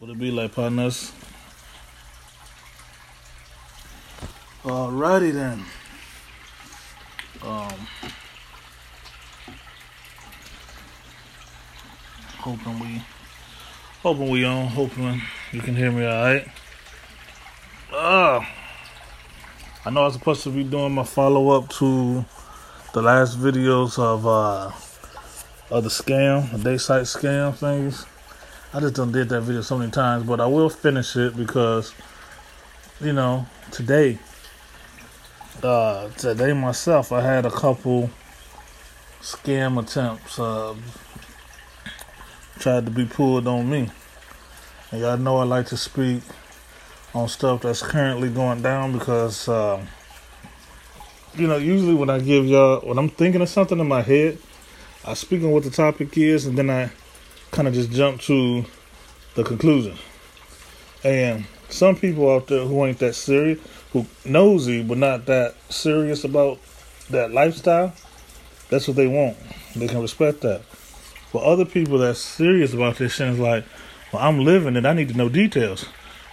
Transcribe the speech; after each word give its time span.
What 0.00 0.08
it 0.08 0.18
be 0.18 0.30
like, 0.30 0.54
partners? 0.54 1.12
Alrighty 4.64 5.30
then. 5.30 5.62
Um, 7.42 7.86
hoping 12.38 12.80
we, 12.80 13.02
hoping 14.02 14.30
we 14.30 14.44
on. 14.46 14.68
Hoping 14.68 15.20
you 15.52 15.60
can 15.60 15.76
hear 15.76 15.92
me 15.92 16.06
alright. 16.06 16.48
Uh, 17.92 18.40
I 19.84 19.90
know 19.90 20.00
I 20.00 20.04
was 20.06 20.14
supposed 20.14 20.42
to 20.44 20.50
be 20.50 20.64
doing 20.64 20.94
my 20.94 21.04
follow 21.04 21.50
up 21.50 21.68
to 21.74 22.24
the 22.94 23.02
last 23.02 23.38
videos 23.38 23.98
of 23.98 24.26
uh 24.26 24.70
of 25.70 25.84
the 25.84 25.90
scam, 25.90 26.50
the 26.52 26.58
day 26.70 26.78
site 26.78 27.02
scam 27.02 27.54
things. 27.54 28.06
I 28.72 28.78
just 28.78 28.94
done 28.94 29.10
did 29.10 29.28
that 29.30 29.40
video 29.40 29.62
so 29.62 29.76
many 29.76 29.90
times, 29.90 30.24
but 30.24 30.40
I 30.40 30.46
will 30.46 30.70
finish 30.70 31.16
it 31.16 31.36
because, 31.36 31.92
you 33.00 33.12
know, 33.12 33.44
today, 33.72 34.20
uh, 35.60 36.08
today 36.10 36.52
myself, 36.52 37.10
I 37.10 37.20
had 37.20 37.44
a 37.46 37.50
couple 37.50 38.10
scam 39.20 39.82
attempts, 39.82 40.38
uh, 40.38 40.76
tried 42.60 42.84
to 42.84 42.92
be 42.92 43.06
pulled 43.06 43.48
on 43.48 43.68
me. 43.68 43.90
And 44.92 45.00
y'all 45.00 45.16
know 45.16 45.38
I 45.38 45.44
like 45.44 45.66
to 45.66 45.76
speak 45.76 46.22
on 47.12 47.28
stuff 47.28 47.62
that's 47.62 47.82
currently 47.82 48.28
going 48.28 48.62
down 48.62 48.96
because, 48.96 49.48
uh, 49.48 49.84
you 51.34 51.48
know, 51.48 51.56
usually 51.56 51.94
when 51.94 52.08
I 52.08 52.20
give 52.20 52.46
y'all, 52.46 52.78
when 52.82 52.98
I'm 52.98 53.08
thinking 53.08 53.40
of 53.40 53.48
something 53.48 53.80
in 53.80 53.88
my 53.88 54.02
head, 54.02 54.38
I 55.04 55.14
speak 55.14 55.42
on 55.42 55.50
what 55.50 55.64
the 55.64 55.70
topic 55.70 56.16
is 56.16 56.46
and 56.46 56.56
then 56.56 56.70
I 56.70 56.92
kind 57.50 57.68
of 57.68 57.74
just 57.74 57.90
jump 57.90 58.20
to 58.22 58.64
the 59.34 59.44
conclusion. 59.44 59.96
And 61.04 61.46
some 61.68 61.96
people 61.96 62.30
out 62.30 62.46
there 62.46 62.64
who 62.64 62.84
ain't 62.84 62.98
that 62.98 63.14
serious, 63.14 63.58
who 63.92 64.06
nosy 64.24 64.82
but 64.82 64.98
not 64.98 65.26
that 65.26 65.54
serious 65.70 66.24
about 66.24 66.58
that 67.10 67.32
lifestyle, 67.32 67.92
that's 68.68 68.86
what 68.86 68.96
they 68.96 69.06
want. 69.06 69.36
They 69.74 69.88
can 69.88 70.00
respect 70.00 70.42
that. 70.42 70.62
But 71.32 71.42
other 71.42 71.64
people 71.64 71.98
that's 71.98 72.20
serious 72.20 72.74
about 72.74 72.96
this 72.96 73.14
shit 73.14 73.28
is 73.28 73.38
like, 73.38 73.64
well, 74.12 74.22
I'm 74.22 74.44
living 74.44 74.76
it. 74.76 74.84
I 74.84 74.92
need 74.92 75.08
to 75.08 75.16
know 75.16 75.28
details. 75.28 75.86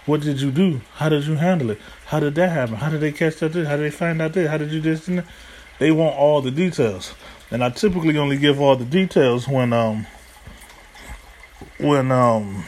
What 0.06 0.22
did 0.22 0.40
you 0.40 0.50
do? 0.50 0.80
How 0.94 1.08
did 1.08 1.24
you 1.26 1.34
handle 1.34 1.70
it? 1.70 1.80
How 2.06 2.18
did 2.20 2.34
that 2.36 2.50
happen? 2.50 2.76
How 2.76 2.90
did 2.90 3.00
they 3.00 3.12
catch 3.12 3.36
that? 3.36 3.54
How 3.54 3.76
did 3.76 3.80
they 3.80 3.90
find 3.90 4.20
out 4.22 4.32
this? 4.32 4.50
How 4.50 4.56
did 4.56 4.72
you 4.72 4.80
this 4.80 5.06
and? 5.06 5.24
They 5.78 5.92
want 5.92 6.16
all 6.16 6.42
the 6.42 6.50
details. 6.50 7.14
And 7.50 7.62
I 7.62 7.70
typically 7.70 8.18
only 8.18 8.36
give 8.36 8.60
all 8.60 8.76
the 8.76 8.84
details 8.84 9.46
when 9.46 9.72
um 9.72 10.06
when 11.78 12.10
um 12.10 12.64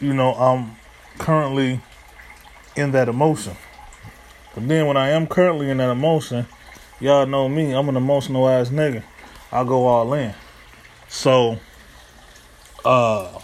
you 0.00 0.14
know 0.14 0.32
I'm 0.34 0.76
currently 1.18 1.80
in 2.76 2.92
that 2.92 3.08
emotion. 3.08 3.56
But 4.54 4.68
then 4.68 4.86
when 4.86 4.96
I 4.96 5.10
am 5.10 5.26
currently 5.26 5.70
in 5.70 5.78
that 5.78 5.90
emotion, 5.90 6.46
y'all 7.00 7.26
know 7.26 7.48
me, 7.48 7.72
I'm 7.72 7.88
an 7.88 7.96
emotional 7.96 8.48
ass 8.48 8.70
nigga. 8.70 9.02
I 9.50 9.64
go 9.64 9.86
all 9.86 10.12
in. 10.14 10.34
So 11.08 11.58
uh 12.84 13.38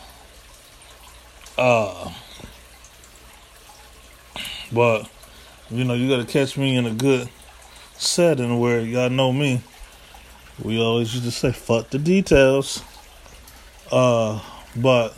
uh 1.59 2.13
but 4.73 5.09
you 5.71 5.85
know 5.85 5.95
you 5.95 6.09
gotta 6.09 6.25
catch 6.25 6.57
me 6.57 6.77
in 6.77 6.87
a 6.87 6.93
good 6.93 7.29
setting 7.97 8.61
where 8.61 8.81
y'all 8.81 9.11
know 9.11 9.33
me. 9.33 9.63
We 10.63 10.81
always 10.81 11.13
used 11.13 11.27
to 11.27 11.33
say 11.33 11.51
fuck 11.51 11.91
the 11.91 11.99
details. 11.99 12.83
Uh 13.95 14.41
but 14.75 15.17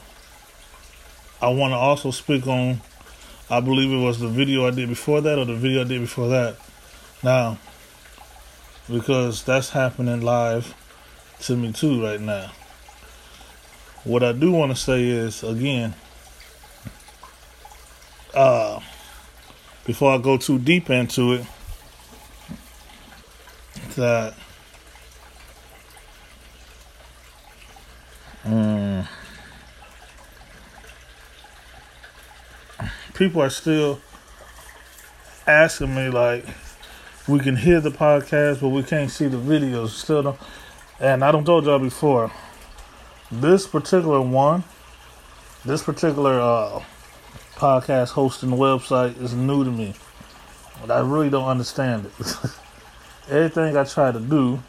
I 1.40 1.48
want 1.48 1.72
to 1.72 1.76
also 1.76 2.10
speak 2.10 2.46
on 2.46 2.82
I 3.48 3.60
believe 3.60 3.90
it 3.90 4.04
was 4.04 4.20
the 4.20 4.28
video 4.28 4.66
I 4.66 4.70
did 4.70 4.90
before 4.90 5.22
that 5.22 5.38
or 5.38 5.46
the 5.46 5.54
video 5.54 5.80
I 5.80 5.84
did 5.84 6.02
before 6.02 6.28
that. 6.28 6.58
Now 7.22 7.56
because 8.86 9.44
that's 9.44 9.70
happening 9.70 10.20
live 10.20 10.74
to 11.40 11.56
me 11.56 11.72
too 11.72 12.04
right 12.04 12.20
now. 12.20 12.52
What 14.04 14.22
I 14.22 14.32
do 14.32 14.52
want 14.52 14.72
to 14.72 14.76
say 14.76 15.04
is 15.04 15.42
again 15.42 15.94
uh 18.34 18.80
before 19.86 20.12
I 20.12 20.18
go 20.18 20.36
too 20.36 20.58
deep 20.58 20.90
into 20.90 21.32
it 21.32 21.46
that 23.96 24.34
um, 28.46 29.08
people 33.14 33.42
are 33.42 33.50
still 33.50 34.00
asking 35.46 35.94
me 35.94 36.08
like 36.08 36.44
we 37.28 37.38
can 37.38 37.56
hear 37.56 37.80
the 37.80 37.90
podcast 37.90 38.60
but 38.60 38.68
we 38.68 38.82
can't 38.82 39.10
see 39.10 39.26
the 39.26 39.36
videos. 39.36 39.90
Still 39.90 40.22
don't 40.22 40.38
and 41.00 41.24
I 41.24 41.32
don't 41.32 41.44
told 41.44 41.66
y'all 41.66 41.78
before 41.78 42.30
this 43.30 43.66
particular 43.66 44.20
one 44.20 44.64
this 45.66 45.82
particular 45.82 46.40
uh, 46.40 46.80
podcast 47.56 48.10
hosting 48.10 48.50
website 48.50 49.20
is 49.20 49.34
new 49.34 49.64
to 49.64 49.70
me. 49.70 49.94
But 50.80 50.90
I 50.92 51.00
really 51.00 51.30
don't 51.30 51.48
understand 51.48 52.06
it. 52.06 52.36
Everything 53.28 53.76
I 53.76 53.82
try 53.84 54.12
to 54.12 54.20
do, 54.20 54.62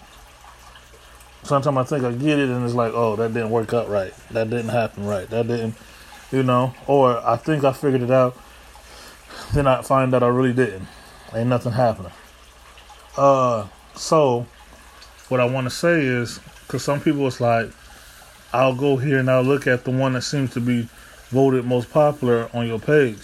sometimes 1.48 1.78
I 1.78 1.84
think 1.84 2.04
I 2.04 2.12
get 2.12 2.40
it 2.40 2.50
and 2.50 2.64
it's 2.66 2.74
like, 2.74 2.94
oh, 2.94 3.16
that 3.16 3.34
didn't 3.34 3.50
work 3.50 3.74
out 3.74 3.90
right. 3.90 4.14
That 4.32 4.50
didn't 4.50 4.70
happen 4.70 5.06
right. 5.06 5.30
That 5.30 5.48
didn't, 5.48 5.76
you 6.32 6.44
know, 6.44 6.74
or 6.88 7.18
I 7.26 7.38
think 7.38 7.64
I 7.64 7.74
figured 7.74 8.02
it 8.02 8.12
out, 8.12 8.38
then 9.54 9.68
I 9.68 9.82
find 9.82 10.14
out 10.14 10.24
I 10.24 10.28
really 10.28 10.54
didn't. 10.54 10.88
Ain't 11.34 11.50
nothing 11.50 11.74
happening. 11.74 12.12
Uh, 13.18 13.68
so 13.96 14.46
what 15.30 15.40
I 15.40 15.46
want 15.46 15.66
to 15.66 15.72
say 15.72 16.02
is, 16.02 16.40
because 16.62 16.84
some 16.84 17.02
people 17.02 17.28
it's 17.28 17.42
like, 17.42 17.70
I'll 18.54 18.76
go 18.76 18.98
here 18.98 19.20
and 19.20 19.30
I'll 19.30 19.44
look 19.44 19.68
at 19.68 19.84
the 19.84 19.92
one 19.92 20.14
that 20.14 20.22
seems 20.22 20.54
to 20.54 20.62
be 20.62 20.88
voted 21.30 21.66
most 21.66 21.92
popular 21.92 22.50
on 22.54 22.68
your 22.68 22.80
page. 22.80 23.20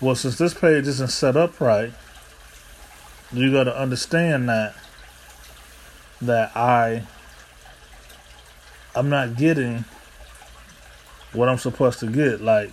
Well, 0.00 0.14
since 0.14 0.36
this 0.36 0.52
page 0.52 0.86
isn't 0.86 1.10
set 1.10 1.36
up 1.36 1.60
right, 1.60 1.92
you 3.32 3.50
got 3.50 3.64
to 3.64 3.76
understand 3.76 4.48
that 4.48 4.74
that 6.22 6.56
I 6.56 7.02
I'm 8.94 9.08
not 9.08 9.36
getting 9.36 9.84
what 11.32 11.48
I'm 11.48 11.58
supposed 11.58 11.98
to 12.00 12.06
get. 12.06 12.40
Like 12.40 12.70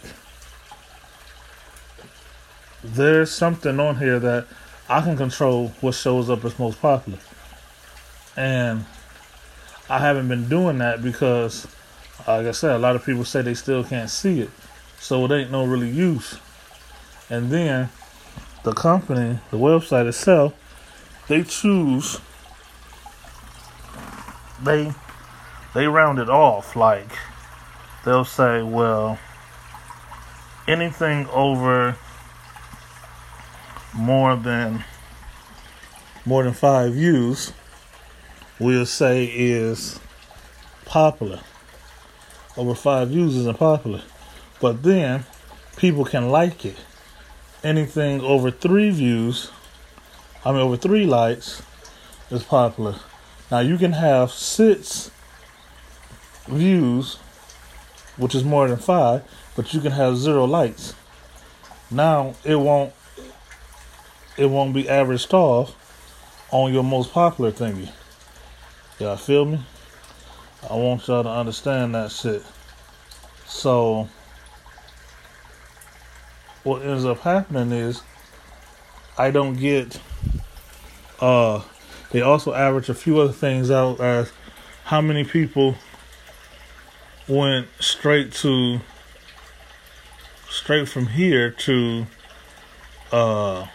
there's 2.84 3.32
something 3.32 3.80
on 3.80 3.98
here 3.98 4.20
that 4.20 4.48
I 4.90 5.02
can 5.02 5.18
control 5.18 5.70
what 5.82 5.96
shows 5.96 6.30
up 6.30 6.44
as 6.46 6.58
most 6.60 6.82
popular. 6.82 7.20
And 8.38 8.86
I 9.90 10.00
haven't 10.00 10.28
been 10.28 10.48
doing 10.48 10.78
that 10.78 11.02
because 11.02 11.68
like 12.28 12.46
I 12.46 12.52
said, 12.52 12.76
a 12.76 12.80
lot 12.80 12.96
of 12.96 13.06
people 13.06 13.26
say 13.26 13.42
they 13.42 13.54
still 13.56 13.84
can't 13.84 14.10
see 14.10 14.42
it. 14.42 14.50
So 15.00 15.26
it 15.26 15.32
ain't 15.32 15.52
no 15.52 15.66
really 15.66 15.90
use. 15.90 16.38
And 17.30 17.50
then 17.50 17.90
the 18.64 18.74
company, 18.74 19.40
the 19.50 19.58
website 19.58 20.08
itself, 20.08 20.54
they 21.28 21.44
choose 21.44 22.20
they 24.64 24.94
they 25.74 25.88
round 25.88 26.20
it 26.20 26.30
off 26.30 26.76
like 26.76 27.12
they'll 28.04 28.26
say, 28.26 28.62
well, 28.62 29.20
anything 30.68 31.28
over 31.28 31.98
more 33.94 34.36
than 34.36 34.84
more 36.26 36.44
than 36.44 36.54
five 36.54 36.94
views, 36.94 37.54
we'll 38.60 38.86
say 38.86 39.26
is 39.26 40.00
popular. 40.86 41.42
Over 42.58 42.76
five 42.76 43.10
views 43.10 43.36
isn't 43.38 43.58
popular. 43.58 44.02
But 44.60 44.84
then 44.84 45.26
people 45.78 46.06
can 46.06 46.30
like 46.30 46.66
it 46.66 46.78
anything 47.64 48.22
over 48.22 48.52
three 48.52 48.90
views, 48.90 49.52
I 50.44 50.52
mean 50.52 50.62
over 50.62 50.78
three 50.78 51.06
likes, 51.06 51.62
is 52.30 52.44
popular. 52.44 52.96
Now 53.52 53.60
you 53.60 53.78
can 53.78 53.92
have 53.92 54.32
six 54.32 55.12
views, 56.48 57.16
which 58.16 58.34
is 58.34 58.46
more 58.46 58.68
than 58.68 58.78
five, 58.78 59.24
but 59.58 59.74
you 59.74 59.82
can 59.82 59.92
have 59.92 60.16
zero 60.16 60.46
likes. 60.46 60.96
Now 61.92 62.36
it 62.46 62.56
won't 62.56 62.94
it 64.38 64.46
won't 64.46 64.74
be 64.74 64.88
averaged 64.88 65.34
off 65.34 65.76
on 66.52 66.74
your 66.74 66.84
most 66.84 67.12
popular 67.12 67.52
thingy. 67.52 67.92
Y'all 69.00 69.18
feel 69.18 69.46
me? 69.46 69.60
I 70.70 70.76
want 70.76 71.06
y'all 71.08 71.24
to 71.24 71.30
understand 71.30 71.94
that 71.96 72.12
shit. 72.12 72.44
So 73.48 74.08
what 76.64 76.84
ends 76.84 77.04
up 77.04 77.20
happening 77.20 77.72
is 77.72 78.02
I 79.18 79.32
don't 79.32 79.56
get 79.56 80.00
uh 81.20 81.62
they 82.12 82.22
also 82.22 82.54
average 82.54 82.90
a 82.90 82.94
few 82.94 83.20
other 83.20 83.34
things 83.34 83.72
out 83.72 84.00
as 84.00 84.32
how 84.86 85.02
many 85.02 85.24
people 85.24 85.76
went 87.28 87.68
straight 87.80 88.32
to 88.34 88.82
straight 90.50 90.88
from 90.88 91.08
here 91.08 91.50
to 91.50 92.06
uh 93.12 93.66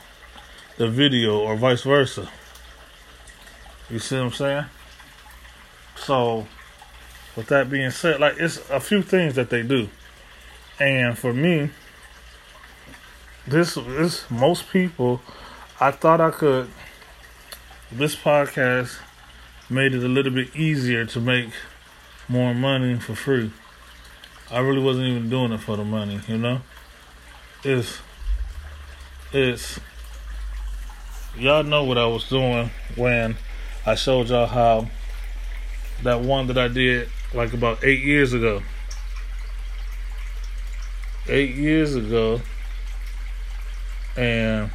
the 0.76 0.88
video 0.88 1.38
or 1.38 1.56
vice 1.56 1.82
versa. 1.82 2.28
You 3.88 3.98
see 3.98 4.16
what 4.16 4.24
I'm 4.24 4.32
saying? 4.32 4.64
So 5.96 6.46
with 7.34 7.46
that 7.46 7.70
being 7.70 7.90
said, 7.90 8.20
like 8.20 8.36
it's 8.38 8.58
a 8.70 8.80
few 8.80 9.02
things 9.02 9.34
that 9.36 9.48
they 9.48 9.62
do. 9.62 9.88
And 10.78 11.16
for 11.16 11.32
me, 11.32 11.70
this 13.46 13.74
this 13.74 14.30
most 14.30 14.68
people 14.70 15.22
I 15.80 15.90
thought 15.90 16.20
I 16.20 16.30
could 16.30 16.68
this 17.92 18.16
podcast 18.16 18.98
made 19.70 19.94
it 19.94 20.02
a 20.02 20.08
little 20.08 20.32
bit 20.32 20.54
easier 20.56 21.04
to 21.04 21.20
make 21.20 21.50
more 22.28 22.54
money 22.54 22.98
for 22.98 23.14
free. 23.14 23.52
I 24.50 24.58
really 24.58 24.82
wasn't 24.82 25.06
even 25.06 25.30
doing 25.30 25.52
it 25.52 25.60
for 25.60 25.76
the 25.76 25.84
money, 25.84 26.20
you 26.26 26.38
know? 26.38 26.60
It's 27.64 27.98
it's 29.32 29.78
y'all 31.36 31.62
know 31.62 31.84
what 31.84 31.98
I 31.98 32.06
was 32.06 32.28
doing 32.28 32.70
when 32.94 33.36
I 33.84 33.94
showed 33.94 34.28
y'all 34.28 34.46
how 34.46 34.88
that 36.02 36.20
one 36.20 36.46
that 36.48 36.58
I 36.58 36.68
did 36.68 37.08
like 37.34 37.52
about 37.52 37.84
eight 37.84 38.02
years 38.02 38.32
ago. 38.32 38.62
Eight 41.28 41.56
years 41.56 41.96
ago 41.96 42.40
and 44.16 44.70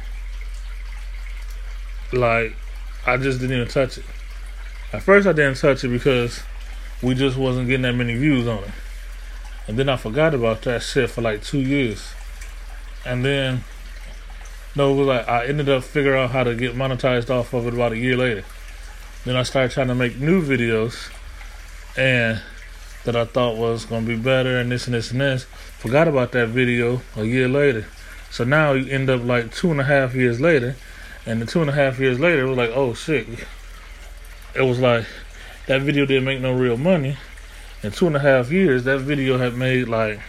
like 2.12 2.54
I 3.06 3.16
just 3.16 3.40
didn't 3.40 3.56
even 3.56 3.68
touch 3.68 3.98
it. 3.98 4.04
At 4.92 5.02
first, 5.02 5.26
I 5.26 5.32
didn't 5.32 5.56
touch 5.56 5.82
it 5.84 5.88
because 5.88 6.40
we 7.02 7.14
just 7.14 7.36
wasn't 7.36 7.66
getting 7.66 7.82
that 7.82 7.94
many 7.94 8.14
views 8.14 8.46
on 8.46 8.62
it, 8.64 8.70
and 9.66 9.78
then 9.78 9.88
I 9.88 9.96
forgot 9.96 10.34
about 10.34 10.62
that 10.62 10.82
shit 10.82 11.10
for 11.10 11.20
like 11.20 11.42
two 11.42 11.60
years, 11.60 12.12
and 13.04 13.24
then 13.24 13.64
no, 14.76 14.92
like 14.92 15.28
I 15.28 15.46
ended 15.46 15.68
up 15.68 15.82
figuring 15.82 16.22
out 16.22 16.30
how 16.30 16.44
to 16.44 16.54
get 16.54 16.74
monetized 16.74 17.28
off 17.28 17.52
of 17.52 17.66
it 17.66 17.74
about 17.74 17.92
a 17.92 17.98
year 17.98 18.16
later. 18.16 18.44
Then 19.24 19.36
I 19.36 19.42
started 19.42 19.72
trying 19.72 19.88
to 19.88 19.94
make 19.94 20.18
new 20.18 20.40
videos, 20.40 21.10
and 21.96 22.40
that 23.04 23.16
I 23.16 23.24
thought 23.24 23.56
was 23.56 23.84
gonna 23.84 24.06
be 24.06 24.16
better, 24.16 24.58
and 24.58 24.70
this 24.70 24.86
and 24.86 24.94
this 24.94 25.10
and 25.10 25.20
this. 25.20 25.44
Forgot 25.78 26.06
about 26.06 26.32
that 26.32 26.48
video 26.48 27.02
a 27.16 27.24
year 27.24 27.48
later. 27.48 27.86
So 28.30 28.44
now 28.44 28.72
you 28.72 28.90
end 28.90 29.10
up 29.10 29.24
like 29.24 29.52
two 29.52 29.72
and 29.72 29.80
a 29.80 29.84
half 29.84 30.14
years 30.14 30.40
later 30.40 30.76
and 31.24 31.40
the 31.40 31.46
two 31.46 31.60
and 31.60 31.70
a 31.70 31.72
half 31.72 31.98
years 32.00 32.18
later, 32.18 32.42
it 32.42 32.48
was 32.48 32.58
like, 32.58 32.70
oh 32.74 32.94
shit. 32.94 33.26
It 34.54 34.62
was 34.62 34.78
like 34.80 35.06
that 35.66 35.82
video 35.82 36.04
didn't 36.04 36.24
make 36.24 36.40
no 36.40 36.52
real 36.52 36.76
money. 36.76 37.16
In 37.82 37.90
two 37.92 38.06
and 38.06 38.16
a 38.16 38.20
half 38.20 38.50
years, 38.50 38.84
that 38.84 39.00
video 39.00 39.38
had 39.38 39.54
made 39.54 39.88
like 39.88 40.20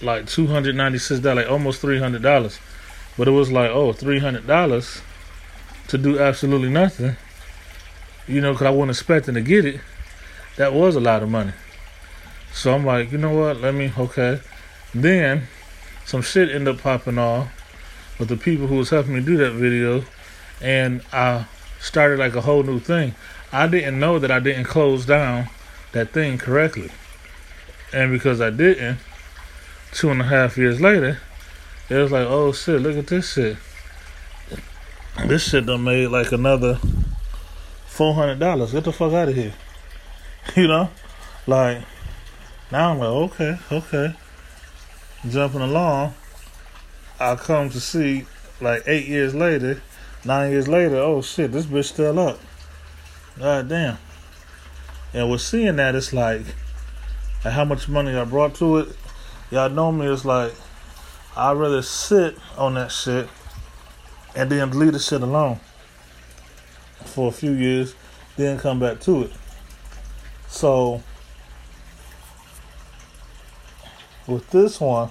like 0.00 0.26
two 0.26 0.46
hundred 0.46 0.76
ninety 0.76 0.98
six 0.98 1.20
dollars, 1.20 1.44
like 1.44 1.52
almost 1.52 1.80
three 1.80 1.98
hundred 1.98 2.22
dollars. 2.22 2.58
But 3.16 3.28
it 3.28 3.32
was 3.32 3.50
like, 3.50 3.70
oh, 3.70 3.92
three 3.92 4.18
hundred 4.18 4.46
dollars 4.46 5.00
to 5.88 5.98
do 5.98 6.18
absolutely 6.18 6.68
nothing. 6.68 7.16
You 8.26 8.40
know, 8.40 8.52
because 8.52 8.66
I 8.66 8.70
wasn't 8.70 8.90
expecting 8.90 9.34
to 9.34 9.40
get 9.40 9.64
it. 9.64 9.80
That 10.56 10.74
was 10.74 10.96
a 10.96 11.00
lot 11.00 11.22
of 11.22 11.30
money. 11.30 11.52
So 12.52 12.74
I'm 12.74 12.84
like, 12.84 13.12
you 13.12 13.18
know 13.18 13.32
what? 13.32 13.60
Let 13.60 13.74
me 13.74 13.92
okay. 13.96 14.40
Then 14.94 15.44
some 16.04 16.22
shit 16.22 16.50
ended 16.50 16.74
up 16.74 16.82
popping 16.82 17.18
off 17.18 17.48
with 18.18 18.28
the 18.28 18.36
people 18.36 18.66
who 18.66 18.76
was 18.76 18.90
helping 18.90 19.14
me 19.14 19.20
do 19.20 19.36
that 19.36 19.52
video, 19.52 20.04
and 20.60 21.02
I 21.12 21.46
started 21.80 22.18
like 22.18 22.34
a 22.34 22.40
whole 22.40 22.62
new 22.62 22.80
thing. 22.80 23.14
I 23.52 23.66
didn't 23.66 23.98
know 23.98 24.18
that 24.18 24.30
I 24.30 24.40
didn't 24.40 24.64
close 24.64 25.06
down 25.06 25.48
that 25.92 26.10
thing 26.10 26.38
correctly, 26.38 26.90
and 27.92 28.12
because 28.12 28.40
I 28.40 28.50
didn't, 28.50 28.98
two 29.92 30.10
and 30.10 30.20
a 30.20 30.24
half 30.24 30.58
years 30.58 30.80
later, 30.80 31.20
it 31.88 31.94
was 31.94 32.12
like, 32.12 32.26
oh 32.26 32.52
shit, 32.52 32.80
look 32.80 32.96
at 32.96 33.06
this 33.06 33.32
shit. 33.32 33.56
This 35.26 35.48
shit 35.48 35.66
done 35.66 35.84
made 35.84 36.08
like 36.08 36.32
another 36.32 36.78
four 37.86 38.14
hundred 38.14 38.38
dollars. 38.38 38.72
Get 38.72 38.84
the 38.84 38.92
fuck 38.92 39.12
out 39.12 39.28
of 39.28 39.34
here. 39.34 39.54
You 40.56 40.66
know, 40.66 40.88
like 41.46 41.82
now 42.72 42.92
I'm 42.92 42.98
like, 42.98 43.08
okay, 43.08 43.58
okay, 43.70 44.14
jumping 45.28 45.60
along. 45.60 46.14
I 47.20 47.34
come 47.34 47.70
to 47.70 47.80
see 47.80 48.26
like 48.60 48.84
eight 48.86 49.06
years 49.06 49.34
later, 49.34 49.82
nine 50.24 50.52
years 50.52 50.68
later, 50.68 50.96
oh 50.96 51.22
shit, 51.22 51.52
this 51.52 51.66
bitch 51.66 51.86
still 51.86 52.18
up. 52.18 52.38
God 53.38 53.68
damn. 53.68 53.98
And 55.12 55.30
with 55.30 55.40
seeing 55.40 55.76
that, 55.76 55.94
it's 55.94 56.12
like, 56.12 56.42
how 57.42 57.64
much 57.64 57.88
money 57.88 58.14
I 58.14 58.24
brought 58.24 58.54
to 58.56 58.78
it. 58.78 58.88
Y'all 59.50 59.70
know 59.70 59.90
me, 59.90 60.06
it's 60.06 60.24
like, 60.24 60.52
I'd 61.36 61.56
rather 61.56 61.82
sit 61.82 62.36
on 62.56 62.74
that 62.74 62.92
shit 62.92 63.28
and 64.34 64.50
then 64.50 64.78
leave 64.78 64.92
the 64.92 64.98
shit 64.98 65.22
alone 65.22 65.60
for 67.04 67.28
a 67.28 67.32
few 67.32 67.52
years, 67.52 67.94
then 68.36 68.58
come 68.58 68.78
back 68.78 69.00
to 69.00 69.22
it. 69.22 69.32
So, 70.48 71.02
with 74.26 74.48
this 74.50 74.80
one, 74.80 75.10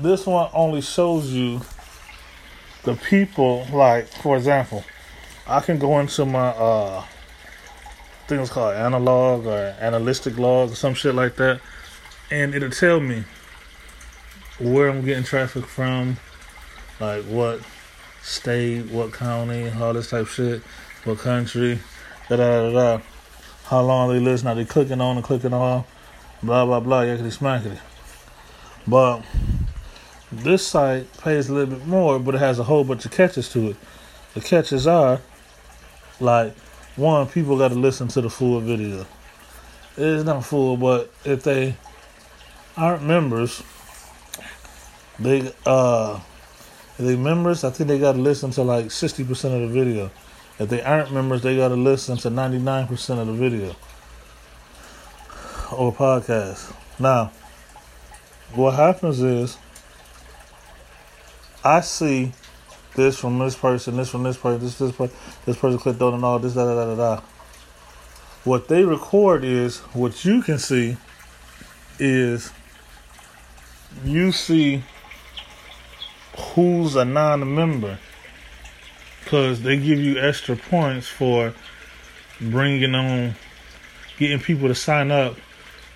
this 0.00 0.26
one 0.26 0.48
only 0.52 0.80
shows 0.80 1.30
you 1.30 1.60
the 2.82 2.94
people 2.94 3.66
like 3.72 4.06
for 4.06 4.36
example 4.36 4.84
i 5.46 5.60
can 5.60 5.78
go 5.78 5.98
into 6.00 6.24
my 6.24 6.48
uh 6.48 7.04
I 8.26 8.40
it's 8.40 8.50
called 8.50 8.74
analog 8.74 9.46
or 9.46 9.76
analytic 9.80 10.38
log 10.38 10.72
or 10.72 10.74
some 10.74 10.94
shit 10.94 11.14
like 11.14 11.36
that 11.36 11.60
and 12.30 12.54
it'll 12.54 12.70
tell 12.70 13.00
me 13.00 13.24
where 14.58 14.88
i'm 14.88 15.04
getting 15.04 15.24
traffic 15.24 15.66
from 15.66 16.16
like 17.00 17.22
what 17.24 17.60
state 18.22 18.82
what 18.90 19.12
county 19.12 19.70
all 19.70 19.92
this 19.92 20.10
type 20.10 20.26
shit 20.26 20.62
what 21.04 21.18
country 21.18 21.78
da 22.28 22.36
da 22.36 22.70
da 22.70 22.72
da 22.96 23.02
how 23.66 23.82
long 23.82 24.10
they 24.10 24.20
listen 24.20 24.48
are 24.48 24.54
they 24.54 24.64
clicking 24.64 25.00
on 25.00 25.16
and 25.16 25.24
clicking 25.24 25.52
off 25.52 25.86
blah 26.42 26.64
blah 26.64 26.80
blah 26.80 27.02
yakety 27.02 27.36
smackety 27.36 27.78
but 28.86 29.22
this 30.42 30.66
site 30.66 31.12
pays 31.18 31.48
a 31.48 31.54
little 31.54 31.76
bit 31.76 31.86
more, 31.86 32.18
but 32.18 32.34
it 32.34 32.38
has 32.38 32.58
a 32.58 32.64
whole 32.64 32.84
bunch 32.84 33.04
of 33.04 33.12
catches 33.12 33.48
to 33.52 33.70
it. 33.70 33.76
The 34.34 34.40
catches 34.40 34.86
are 34.86 35.20
like 36.20 36.56
one, 36.96 37.26
people 37.26 37.58
got 37.58 37.68
to 37.68 37.74
listen 37.74 38.08
to 38.08 38.20
the 38.20 38.30
full 38.30 38.60
video. 38.60 39.06
It's 39.96 40.24
not 40.24 40.44
full, 40.44 40.76
but 40.76 41.12
if 41.24 41.42
they 41.42 41.76
aren't 42.76 43.02
members, 43.04 43.62
they 45.18 45.52
uh, 45.64 46.20
if 46.98 47.04
they 47.04 47.16
members, 47.16 47.64
I 47.64 47.70
think 47.70 47.88
they 47.88 47.98
got 47.98 48.12
to 48.12 48.18
listen 48.18 48.50
to 48.52 48.62
like 48.62 48.90
sixty 48.90 49.24
percent 49.24 49.54
of 49.54 49.60
the 49.60 49.68
video. 49.68 50.10
If 50.58 50.68
they 50.68 50.82
aren't 50.82 51.12
members, 51.12 51.42
they 51.42 51.56
got 51.56 51.68
to 51.68 51.76
listen 51.76 52.16
to 52.18 52.30
ninety 52.30 52.58
nine 52.58 52.86
percent 52.86 53.20
of 53.20 53.26
the 53.26 53.32
video 53.32 53.74
or 55.72 55.92
podcast. 55.92 56.74
Now, 56.98 57.32
what 58.54 58.74
happens 58.74 59.20
is 59.20 59.58
I 61.64 61.80
see 61.80 62.32
this 62.94 63.18
from 63.18 63.38
this 63.38 63.56
person, 63.56 63.96
this 63.96 64.10
from 64.10 64.22
this 64.22 64.36
person, 64.36 64.60
this 64.60 64.78
this 64.78 64.92
person, 64.92 65.16
this 65.46 65.56
person 65.56 65.78
clicked 65.78 66.02
on 66.02 66.14
and 66.14 66.24
all 66.24 66.38
this 66.38 66.54
da 66.54 66.64
da 66.66 66.74
da 66.74 66.94
da 66.94 67.16
da. 67.16 67.22
What 68.44 68.68
they 68.68 68.84
record 68.84 69.44
is 69.44 69.78
what 69.94 70.24
you 70.24 70.42
can 70.42 70.58
see 70.58 70.98
is 71.98 72.52
you 74.04 74.32
see 74.32 74.82
who's 76.36 76.96
a 76.96 77.04
non-member 77.04 77.98
because 79.22 79.62
they 79.62 79.76
give 79.78 79.98
you 79.98 80.18
extra 80.18 80.56
points 80.56 81.08
for 81.08 81.54
bringing 82.40 82.94
on 82.94 83.34
getting 84.18 84.40
people 84.40 84.68
to 84.68 84.74
sign 84.74 85.10
up 85.10 85.36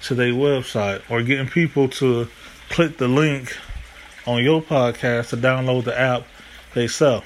to 0.02 0.14
their 0.14 0.32
website 0.32 1.02
or 1.10 1.22
getting 1.22 1.48
people 1.48 1.88
to 1.88 2.28
click 2.70 2.96
the 2.96 3.08
link 3.08 3.56
on 4.28 4.44
your 4.44 4.60
podcast 4.60 5.30
to 5.30 5.38
download 5.38 5.84
the 5.84 5.98
app 5.98 6.22
they 6.74 6.86
sell. 6.86 7.24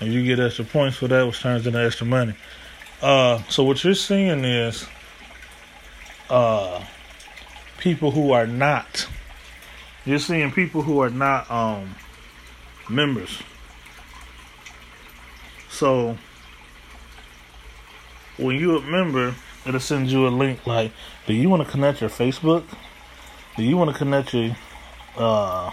And 0.00 0.10
you 0.10 0.24
get 0.24 0.40
extra 0.40 0.64
points 0.64 0.96
for 0.96 1.06
that, 1.08 1.26
which 1.26 1.40
turns 1.40 1.66
into 1.66 1.78
extra 1.78 2.06
money. 2.06 2.34
Uh, 3.02 3.42
so 3.50 3.64
what 3.64 3.84
you're 3.84 3.94
seeing 3.94 4.42
is 4.42 4.86
uh, 6.30 6.82
people 7.76 8.10
who 8.10 8.32
are 8.32 8.46
not. 8.46 9.06
You're 10.06 10.18
seeing 10.18 10.50
people 10.50 10.80
who 10.80 11.00
are 11.00 11.10
not 11.10 11.50
um, 11.50 11.94
members. 12.88 13.42
So 15.68 16.16
when 18.38 18.56
you're 18.56 18.78
a 18.78 18.80
member, 18.80 19.34
it'll 19.66 19.80
send 19.80 20.10
you 20.10 20.26
a 20.26 20.30
link 20.30 20.66
like, 20.66 20.92
do 21.26 21.34
you 21.34 21.50
want 21.50 21.62
to 21.62 21.70
connect 21.70 22.00
your 22.00 22.10
Facebook? 22.10 22.64
Do 23.58 23.62
you 23.62 23.76
want 23.76 23.90
to 23.90 23.96
connect 23.96 24.32
your 24.32 24.56
uh, 25.16 25.70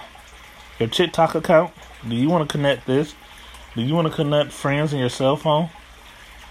your 0.80 0.90
TikTok 0.90 1.36
account? 1.36 1.74
Do 2.08 2.16
you 2.16 2.30
want 2.30 2.48
to 2.48 2.52
connect 2.52 2.88
this? 2.88 3.14
Do 3.76 3.82
you 3.82 3.94
want 3.94 4.08
to 4.08 4.14
connect 4.14 4.52
friends 4.52 4.94
in 4.94 5.00
your 5.00 5.10
cell 5.10 5.36
phone? 5.36 5.70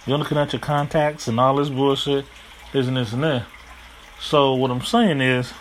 You 0.06 0.12
want 0.12 0.22
to 0.22 0.28
connect 0.28 0.52
your 0.52 0.60
contacts 0.60 1.28
and 1.28 1.38
all 1.40 1.56
this 1.56 1.68
bullshit, 1.68 2.26
this 2.72 2.86
and 2.86 2.96
this 2.96 3.12
and 3.12 3.22
that. 3.24 3.46
So 4.20 4.54
what 4.54 4.70
I'm 4.70 4.82
saying 4.82 5.20
is, 5.20 5.52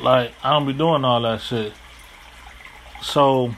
like, 0.00 0.32
I 0.42 0.50
don't 0.50 0.66
be 0.66 0.72
doing 0.72 1.04
all 1.04 1.20
that 1.22 1.40
shit. 1.40 1.72
So 3.02 3.54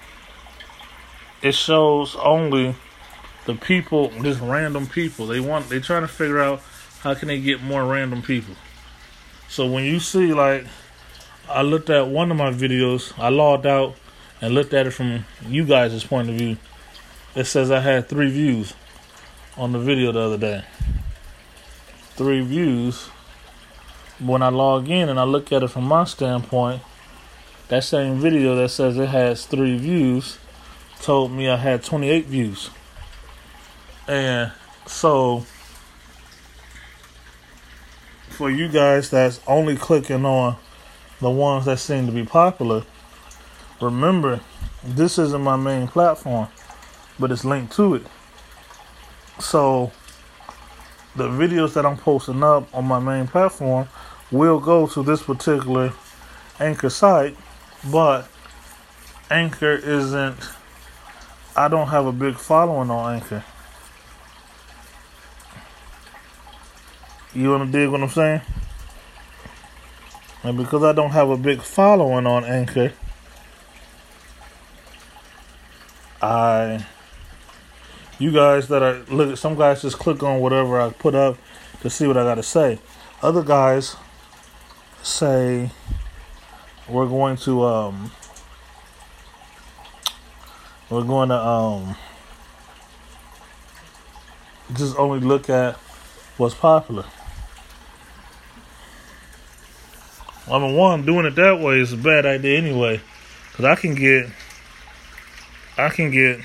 it 1.43 1.55
shows 1.55 2.17
only 2.17 2.75
the 3.47 3.55
people, 3.55 4.11
just 4.23 4.41
random 4.41 4.87
people. 4.87 5.27
They 5.27 5.41
want, 5.41 5.69
they 5.69 5.81
trying 5.81 6.03
to 6.03 6.09
figure 6.09 6.41
out 6.41 6.63
how 7.01 7.15
can 7.15 7.29
they 7.29 7.41
get 7.41 7.63
more 7.63 7.85
random 7.85 8.23
people. 8.23 8.55
So 9.49 9.67
when 9.67 9.85
you 9.85 10.01
see 10.01 10.33
like, 10.33 10.67
I 11.53 11.63
looked 11.63 11.91
at 11.91 12.09
one 12.09 12.31
of 12.31 12.37
my 12.37 12.51
videos, 12.51 13.13
I 13.19 13.29
logged 13.29 13.67
out 13.67 13.95
and 14.41 14.55
looked 14.55 14.73
at 14.73 14.87
it 14.87 14.93
from 14.93 15.27
you 15.47 15.65
guys' 15.65 16.03
point 16.03 16.31
of 16.31 16.37
view. 16.37 16.57
It 17.35 17.45
says 17.45 17.71
I 17.71 17.81
had 17.81 18.09
three 18.09 18.31
views 18.31 18.75
on 19.57 19.73
the 19.73 19.79
video 19.79 20.13
the 20.13 20.21
other 20.21 20.39
day. 20.39 20.65
Three 22.15 22.41
views. 22.41 23.09
When 24.19 24.43
I 24.43 24.49
log 24.49 24.89
in 24.89 25.09
and 25.09 25.21
I 25.21 25.25
look 25.25 25.53
at 25.53 25.63
it 25.63 25.69
from 25.69 25.85
my 25.85 26.05
standpoint, 26.05 26.83
that 27.69 27.85
same 27.85 28.19
video 28.19 28.55
that 28.57 28.71
says 28.71 28.97
it 28.97 29.09
has 29.09 29.47
three 29.47 29.77
views 29.77 30.39
told 31.01 31.33
me 31.33 31.49
I 31.49 31.57
had 31.57 31.83
28 31.83 32.27
views. 32.27 32.71
And 34.07 34.53
so, 34.87 35.45
for 38.31 38.51
you 38.51 38.69
guys 38.69 39.11
that's 39.11 39.41
only 39.47 39.77
clicking 39.77 40.25
on 40.25 40.57
the 41.23 41.31
ones 41.31 41.65
that 41.65 41.79
seem 41.79 42.07
to 42.07 42.13
be 42.13 42.25
popular, 42.25 42.85
remember 43.81 44.41
this 44.85 45.19
isn't 45.19 45.41
my 45.41 45.57
main 45.57 45.87
platform, 45.87 46.49
but 47.19 47.31
it's 47.31 47.45
linked 47.45 47.73
to 47.77 47.95
it. 47.95 48.07
So, 49.39 49.93
the 51.15 51.29
videos 51.29 51.75
that 51.75 51.87
I'm 51.87 51.97
posting 51.97 52.43
up 52.43 52.69
on 52.75 52.87
my 52.87 52.99
main 52.99 53.29
platform 53.29 53.89
will 54.33 54.59
go 54.59 54.87
to 54.89 55.03
this 55.03 55.23
particular 55.23 55.93
Anchor 56.59 56.91
site, 56.91 57.37
but 57.91 58.29
Anchor 59.31 59.73
isn't 59.73 60.37
I 61.55 61.69
don't 61.69 61.89
have 61.89 62.07
a 62.07 62.13
big 62.13 62.37
following 62.37 62.91
on 62.91 63.15
Anchor. 63.15 63.45
You 67.35 67.51
wanna 67.51 67.67
dig 67.67 67.89
what 67.91 68.03
I'm 68.03 68.09
saying? 68.09 68.41
And 70.45 70.57
because 70.57 70.83
I 70.83 70.93
don't 70.93 71.11
have 71.11 71.31
a 71.31 71.37
big 71.37 71.63
following 71.63 72.27
on 72.27 72.45
Anchor, 72.45 72.93
I 76.21 76.87
you 78.19 78.31
guys 78.31 78.69
that 78.69 78.83
are 78.83 79.01
look 79.09 79.37
some 79.37 79.57
guys 79.57 79.83
just 79.83 79.99
click 79.99 80.23
on 80.23 80.41
whatever 80.41 80.81
I 80.81 80.91
put 80.91 81.15
up 81.15 81.37
to 81.81 81.91
see 81.91 82.07
what 82.07 82.17
I 82.17 82.25
gotta 82.25 82.43
say. 82.43 82.79
Other 83.23 83.43
guys 83.43 83.97
say 85.03 85.71
we're 86.89 87.07
going 87.07 87.37
to 87.39 87.63
um 87.65 88.13
we're 90.93 91.05
going 91.05 91.31
to 91.31 91.39
um, 91.39 91.97
just 94.75 94.95
only 94.99 95.21
look 95.21 95.49
at 95.49 95.77
what's 96.37 96.55
popular. 96.55 97.07
Mean, 100.49 100.75
one 100.77 101.05
doing 101.05 101.27
it 101.27 101.35
that 101.37 101.61
way 101.61 101.81
is 101.81 101.93
a 101.93 101.97
bad 101.97 102.27
idea 102.27 102.59
anyway, 102.59 103.01
because 103.51 103.65
I 103.65 103.75
can 103.75 103.95
get, 103.95 104.27
I 105.79 105.89
can 105.89 106.11
get 106.11 106.41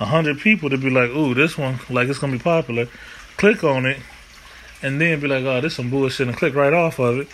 a 0.00 0.04
hundred 0.04 0.38
people 0.40 0.70
to 0.70 0.78
be 0.78 0.90
like, 0.90 1.10
"Ooh, 1.10 1.34
this 1.34 1.56
one 1.56 1.78
like 1.90 2.08
it's 2.08 2.18
gonna 2.18 2.32
be 2.32 2.38
popular." 2.38 2.88
Click 3.36 3.64
on 3.64 3.86
it, 3.86 3.98
and 4.82 5.00
then 5.00 5.20
be 5.20 5.28
like, 5.28 5.44
"Oh, 5.44 5.60
this 5.60 5.74
some 5.74 5.90
bullshit," 5.90 6.28
and 6.28 6.36
click 6.36 6.54
right 6.54 6.72
off 6.72 6.98
of 6.98 7.18
it. 7.18 7.28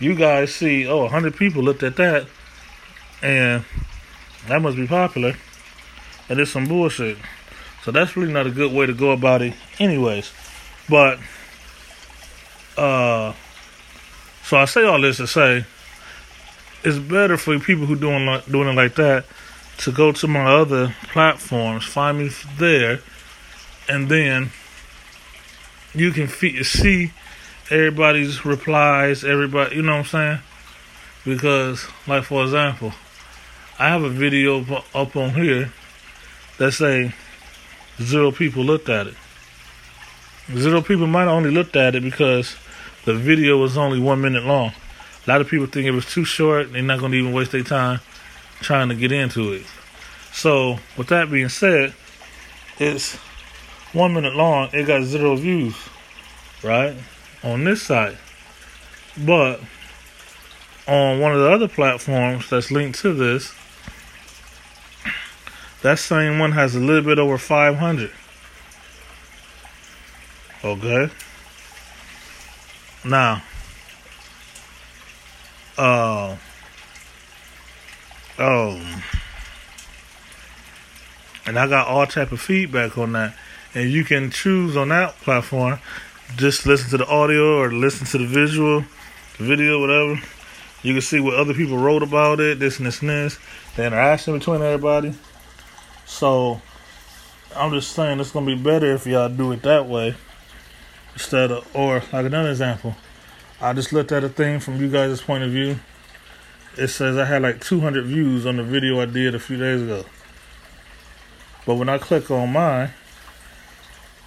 You 0.00 0.14
guys 0.14 0.54
see, 0.54 0.86
oh, 0.86 1.02
a 1.04 1.08
hundred 1.08 1.36
people 1.36 1.62
looked 1.62 1.82
at 1.82 1.96
that, 1.96 2.26
and 3.22 3.64
that 4.48 4.60
must 4.60 4.76
be 4.76 4.86
popular 4.86 5.34
and 6.28 6.40
it's 6.40 6.50
some 6.50 6.66
bullshit. 6.66 7.18
So 7.82 7.90
that's 7.90 8.16
really 8.16 8.32
not 8.32 8.46
a 8.46 8.50
good 8.50 8.72
way 8.72 8.86
to 8.86 8.94
go 8.94 9.10
about 9.10 9.42
it, 9.42 9.54
anyways. 9.78 10.32
But, 10.88 11.18
uh, 12.76 13.32
so 14.44 14.58
I 14.58 14.64
say 14.66 14.84
all 14.84 15.00
this 15.00 15.16
to 15.18 15.26
say 15.26 15.64
it's 16.84 16.98
better 16.98 17.36
for 17.36 17.58
people 17.58 17.86
who 17.86 17.96
doing 17.96 18.26
like, 18.26 18.46
doing 18.46 18.68
it 18.68 18.74
like 18.74 18.94
that 18.96 19.24
to 19.78 19.90
go 19.90 20.12
to 20.12 20.28
my 20.28 20.44
other 20.44 20.94
platforms, 21.12 21.84
find 21.84 22.18
me 22.18 22.30
there, 22.58 23.00
and 23.88 24.08
then 24.08 24.50
you 25.94 26.12
can 26.12 26.28
see 26.28 27.12
everybody's 27.70 28.44
replies, 28.44 29.24
everybody, 29.24 29.76
you 29.76 29.82
know 29.82 29.92
what 29.92 29.98
I'm 29.98 30.04
saying? 30.04 30.38
Because, 31.24 31.86
like 32.06 32.24
for 32.24 32.44
example, 32.44 32.92
I 33.78 33.88
have 33.88 34.04
a 34.04 34.10
video 34.10 34.62
up 34.94 35.16
on 35.16 35.30
here 35.30 35.72
let's 36.58 36.76
say 36.76 37.12
zero 38.00 38.30
people 38.30 38.64
looked 38.64 38.88
at 38.88 39.06
it. 39.08 39.14
Zero 40.56 40.82
people 40.82 41.06
might 41.06 41.22
have 41.22 41.30
only 41.30 41.50
looked 41.50 41.76
at 41.76 41.94
it 41.94 42.02
because 42.02 42.56
the 43.04 43.14
video 43.14 43.58
was 43.58 43.76
only 43.76 44.00
one 44.00 44.20
minute 44.20 44.44
long. 44.44 44.72
A 45.26 45.30
lot 45.30 45.40
of 45.40 45.48
people 45.48 45.66
think 45.66 45.86
it 45.86 45.92
was 45.92 46.06
too 46.06 46.24
short. 46.24 46.72
They're 46.72 46.82
not 46.82 47.00
going 47.00 47.12
to 47.12 47.18
even 47.18 47.32
waste 47.32 47.52
their 47.52 47.62
time 47.62 48.00
trying 48.60 48.88
to 48.88 48.94
get 48.94 49.12
into 49.12 49.52
it. 49.52 49.66
So, 50.32 50.78
with 50.96 51.08
that 51.08 51.30
being 51.30 51.48
said, 51.48 51.94
it's 52.78 53.16
one 53.92 54.14
minute 54.14 54.34
long. 54.34 54.70
It 54.72 54.86
got 54.86 55.04
zero 55.04 55.36
views, 55.36 55.76
right? 56.62 56.96
On 57.42 57.64
this 57.64 57.82
site. 57.82 58.16
But 59.16 59.60
on 60.86 61.20
one 61.20 61.32
of 61.32 61.40
the 61.40 61.50
other 61.50 61.68
platforms 61.68 62.50
that's 62.50 62.70
linked 62.70 62.98
to 63.00 63.14
this, 63.14 63.54
that 65.82 65.98
same 65.98 66.38
one 66.38 66.52
has 66.52 66.74
a 66.74 66.80
little 66.80 67.02
bit 67.02 67.18
over 67.18 67.38
500. 67.38 68.10
Okay. 70.64 71.10
Now, 73.04 73.42
uh, 75.76 76.36
oh, 78.38 79.02
and 81.44 81.58
I 81.58 81.68
got 81.68 81.86
all 81.86 82.06
type 82.06 82.32
of 82.32 82.40
feedback 82.40 82.96
on 82.96 83.12
that, 83.12 83.36
and 83.74 83.90
you 83.90 84.04
can 84.04 84.30
choose 84.30 84.74
on 84.74 84.88
that 84.88 85.16
platform, 85.18 85.80
just 86.36 86.64
listen 86.64 86.88
to 86.90 86.96
the 86.96 87.06
audio 87.06 87.58
or 87.58 87.70
listen 87.70 88.06
to 88.06 88.18
the 88.18 88.26
visual, 88.26 88.86
the 89.36 89.44
video, 89.44 89.80
whatever. 89.80 90.18
You 90.82 90.94
can 90.94 91.02
see 91.02 91.20
what 91.20 91.34
other 91.34 91.52
people 91.52 91.76
wrote 91.76 92.02
about 92.02 92.40
it, 92.40 92.58
this 92.58 92.78
and 92.78 92.86
this 92.86 93.02
and 93.02 93.10
this, 93.10 93.38
the 93.76 93.86
interaction 93.86 94.38
between 94.38 94.62
everybody. 94.62 95.12
So 96.06 96.62
I'm 97.54 97.70
just 97.72 97.92
saying 97.92 98.18
it's 98.20 98.30
gonna 98.30 98.46
be 98.46 98.54
better 98.54 98.94
if 98.94 99.06
y'all 99.06 99.28
do 99.28 99.52
it 99.52 99.62
that 99.62 99.86
way 99.86 100.14
instead 101.14 101.50
of 101.50 101.66
or 101.74 102.02
like 102.12 102.26
another 102.26 102.50
example. 102.50 102.94
I 103.60 103.72
just 103.72 103.92
looked 103.92 104.12
at 104.12 104.24
a 104.24 104.28
thing 104.28 104.60
from 104.60 104.80
you 104.80 104.90
guys' 104.90 105.20
point 105.22 105.44
of 105.44 105.50
view. 105.50 105.78
It 106.76 106.88
says 106.88 107.16
I 107.16 107.24
had 107.24 107.42
like 107.42 107.60
200 107.60 108.04
views 108.04 108.46
on 108.46 108.56
the 108.56 108.64
video 108.64 109.00
I 109.00 109.06
did 109.06 109.34
a 109.34 109.38
few 109.38 109.56
days 109.56 109.80
ago. 109.80 110.04
But 111.66 111.76
when 111.76 111.88
I 111.88 111.98
click 111.98 112.30
on 112.30 112.52
mine, 112.52 112.90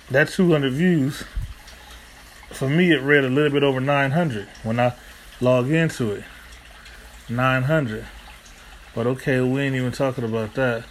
that 0.09 0.29
200 0.29 0.71
views, 0.73 1.23
for 2.49 2.69
me, 2.69 2.91
it 2.93 3.01
read 3.01 3.25
a 3.25 3.29
little 3.29 3.51
bit 3.51 3.63
over 3.63 3.79
900 3.81 4.47
when 4.63 4.79
I 4.79 4.93
log 5.41 5.69
into 5.69 6.11
it. 6.13 6.23
900. 7.29 8.05
But 8.95 9.05
okay, 9.07 9.41
we 9.41 9.61
ain't 9.61 9.75
even 9.75 9.91
talking 9.91 10.23
about 10.23 10.53
that. 10.55 10.85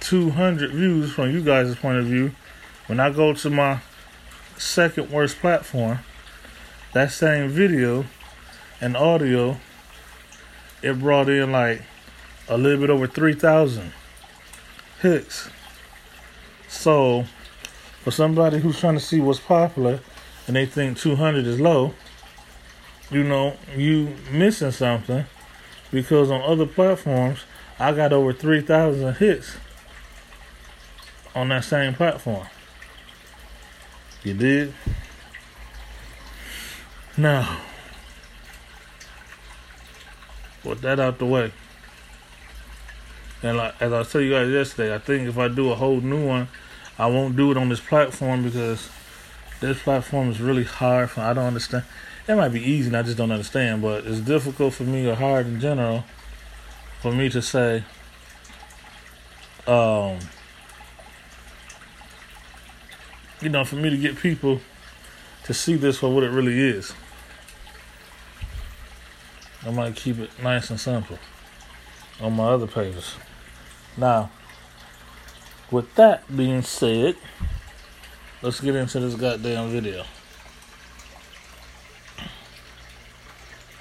200 0.00 0.70
views 0.70 1.12
from 1.12 1.32
you 1.32 1.42
guys' 1.42 1.74
point 1.74 1.98
of 1.98 2.06
view. 2.06 2.32
When 2.86 3.00
I 3.00 3.10
go 3.10 3.34
to 3.34 3.50
my 3.50 3.80
second 4.58 5.10
worst 5.10 5.38
platform, 5.38 6.00
that 6.92 7.10
same 7.12 7.48
video 7.48 8.04
and 8.80 8.96
audio, 8.96 9.56
it 10.82 10.98
brought 10.98 11.28
in 11.28 11.52
like 11.52 11.82
a 12.48 12.56
little 12.56 12.80
bit 12.80 12.90
over 12.90 13.06
3,000 13.06 13.92
hits. 15.00 15.48
So, 16.68 17.24
for 18.02 18.10
somebody 18.10 18.58
who's 18.58 18.78
trying 18.78 18.94
to 18.94 19.00
see 19.00 19.20
what's 19.20 19.40
popular 19.40 20.00
and 20.46 20.56
they 20.56 20.66
think 20.66 20.98
200 20.98 21.46
is 21.46 21.60
low, 21.60 21.94
you 23.10 23.24
know, 23.24 23.56
you 23.76 24.14
missing 24.30 24.70
something 24.70 25.24
because 25.90 26.30
on 26.30 26.42
other 26.42 26.66
platforms, 26.66 27.40
I 27.78 27.92
got 27.92 28.12
over 28.12 28.32
3,000 28.32 29.14
hits 29.16 29.56
on 31.34 31.48
that 31.48 31.64
same 31.64 31.94
platform. 31.94 32.46
You 34.24 34.34
did? 34.34 34.74
Now, 37.16 37.58
with 40.64 40.80
that 40.82 41.00
out 41.00 41.18
the 41.18 41.26
way, 41.26 41.52
and 43.42 43.56
like 43.56 43.74
as 43.80 43.92
I 43.92 44.02
told 44.02 44.24
you 44.24 44.32
guys 44.32 44.50
yesterday, 44.50 44.94
I 44.94 44.98
think 44.98 45.28
if 45.28 45.38
I 45.38 45.48
do 45.48 45.70
a 45.70 45.74
whole 45.74 46.00
new 46.00 46.26
one, 46.26 46.48
I 46.98 47.06
won't 47.06 47.36
do 47.36 47.50
it 47.50 47.56
on 47.56 47.68
this 47.68 47.80
platform 47.80 48.42
because 48.42 48.90
this 49.60 49.82
platform 49.82 50.30
is 50.30 50.40
really 50.40 50.64
hard 50.64 51.10
for 51.10 51.20
I 51.20 51.32
don't 51.32 51.46
understand. 51.46 51.84
It 52.26 52.34
might 52.34 52.50
be 52.50 52.60
easy 52.60 52.88
and 52.88 52.96
I 52.96 53.02
just 53.02 53.16
don't 53.16 53.30
understand, 53.30 53.82
but 53.82 54.04
it's 54.04 54.20
difficult 54.20 54.74
for 54.74 54.82
me 54.82 55.08
or 55.08 55.14
hard 55.14 55.46
in 55.46 55.60
general 55.60 56.04
for 57.00 57.12
me 57.12 57.28
to 57.30 57.40
say 57.40 57.84
um 59.66 60.18
you 63.40 63.48
know, 63.48 63.64
for 63.64 63.76
me 63.76 63.90
to 63.90 63.96
get 63.96 64.16
people 64.16 64.60
to 65.44 65.54
see 65.54 65.76
this 65.76 65.98
for 65.98 66.12
what 66.12 66.24
it 66.24 66.30
really 66.30 66.58
is. 66.58 66.92
I 69.64 69.70
might 69.70 69.96
keep 69.96 70.18
it 70.18 70.30
nice 70.42 70.70
and 70.70 70.78
simple 70.78 71.18
on 72.20 72.34
my 72.34 72.44
other 72.44 72.66
pages. 72.66 73.14
Now, 73.96 74.30
with 75.70 75.94
that 75.96 76.24
being 76.34 76.62
said, 76.62 77.16
let's 78.42 78.60
get 78.60 78.74
into 78.74 79.00
this 79.00 79.14
goddamn 79.14 79.70
video. 79.70 80.04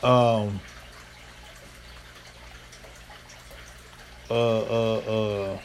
Um, 0.04 0.60
uh, 4.30 4.60
uh, 4.60 4.98
uh, 4.98 5.60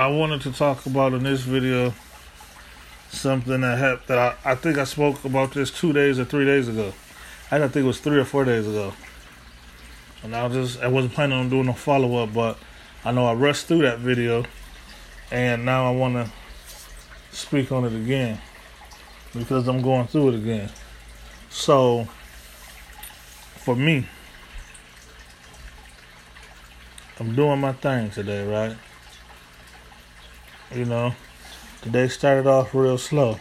I 0.00 0.06
wanted 0.06 0.40
to 0.40 0.52
talk 0.52 0.86
about 0.86 1.12
in 1.12 1.24
this 1.24 1.42
video 1.42 1.92
something 3.10 3.60
that 3.60 3.78
happened 3.78 4.06
that 4.06 4.38
I, 4.46 4.52
I 4.52 4.54
think 4.54 4.78
I 4.78 4.84
spoke 4.84 5.22
about 5.26 5.52
this 5.52 5.70
two 5.70 5.92
days 5.92 6.18
or 6.18 6.24
three 6.24 6.46
days 6.46 6.68
ago. 6.68 6.94
I 7.50 7.58
don't 7.58 7.70
think 7.70 7.84
it 7.84 7.86
was 7.86 8.00
three 8.00 8.18
or 8.18 8.24
four 8.24 8.46
days 8.46 8.66
ago. 8.66 8.94
And 10.22 10.34
I 10.34 10.48
just 10.48 10.80
I 10.80 10.88
wasn't 10.88 11.12
planning 11.12 11.38
on 11.38 11.50
doing 11.50 11.68
a 11.68 11.74
follow 11.74 12.16
up, 12.16 12.32
but 12.32 12.56
I 13.04 13.12
know 13.12 13.26
I 13.26 13.34
rushed 13.34 13.66
through 13.66 13.82
that 13.82 13.98
video 13.98 14.46
and 15.30 15.66
now 15.66 15.86
I 15.86 15.94
wanna 15.94 16.32
speak 17.30 17.70
on 17.70 17.84
it 17.84 17.92
again 17.92 18.40
because 19.36 19.68
I'm 19.68 19.82
going 19.82 20.06
through 20.06 20.30
it 20.30 20.34
again. 20.36 20.70
So 21.50 22.08
for 23.56 23.76
me, 23.76 24.06
I'm 27.18 27.34
doing 27.34 27.60
my 27.60 27.74
thing 27.74 28.10
today, 28.10 28.46
right? 28.46 28.78
You 30.72 30.84
know, 30.84 31.14
today 31.82 32.06
started 32.06 32.46
off 32.46 32.74
real 32.74 32.96
slow. 32.96 33.40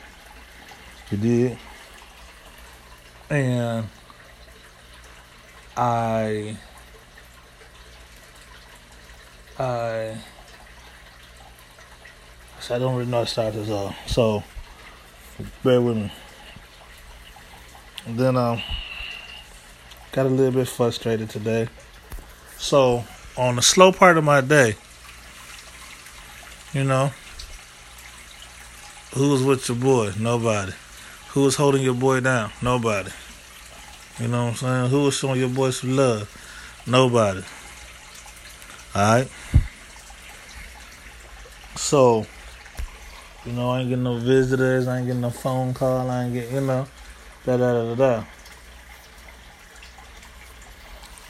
It 1.12 1.22
did. 1.22 1.58
And 3.30 3.88
I 5.78 6.58
I 9.60 10.18
so 12.60 12.76
I 12.76 12.80
don't 12.80 12.96
really 12.96 13.10
know 13.10 13.18
how 13.18 13.24
to 13.24 13.30
start 13.30 13.54
this 13.54 13.70
off. 13.70 13.96
So 14.08 14.44
bear 15.64 15.82
with 15.82 15.98
me. 15.98 16.12
And 18.08 18.18
then 18.18 18.38
um 18.38 18.62
got 20.12 20.26
a 20.26 20.30
little 20.30 20.52
bit 20.52 20.68
frustrated 20.68 21.30
today. 21.30 21.70
So 22.58 23.04
on 23.38 23.58
the 23.58 23.62
slow 23.62 23.92
part 23.92 24.18
of 24.18 24.24
my 24.24 24.42
day, 24.42 24.76
you 26.74 26.84
know, 26.84 27.12
who 29.14 29.30
was 29.32 29.44
with 29.44 29.68
your 29.68 29.78
boy? 29.78 30.12
Nobody. 30.20 30.74
Who 31.30 31.44
was 31.44 31.56
holding 31.56 31.84
your 31.84 31.96
boy 31.96 32.20
down? 32.20 32.52
Nobody. 32.62 33.12
You 34.20 34.28
know 34.28 34.46
what 34.46 34.50
I'm 34.52 34.56
saying? 34.56 34.90
Who 34.90 35.04
was 35.04 35.16
showing 35.16 35.40
your 35.40 35.50
boy 35.50 35.72
some 35.72 35.96
love? 35.96 36.30
Nobody. 36.86 37.42
Alright? 38.96 39.30
So, 41.76 42.26
you 43.46 43.54
know, 43.54 43.72
I 43.72 43.80
ain't 43.80 43.90
getting 43.90 44.04
no 44.04 44.18
visitors, 44.18 44.88
I 44.88 44.98
ain't 44.98 45.08
getting 45.08 45.22
no 45.22 45.30
phone 45.30 45.74
call, 45.74 46.10
I 46.10 46.26
ain't 46.26 46.34
getting, 46.34 46.56
you 46.56 46.62
know, 46.62 46.88
da 47.46 47.58
da 47.58 47.74
da 47.74 47.96
da 47.96 47.96
da. 47.96 48.24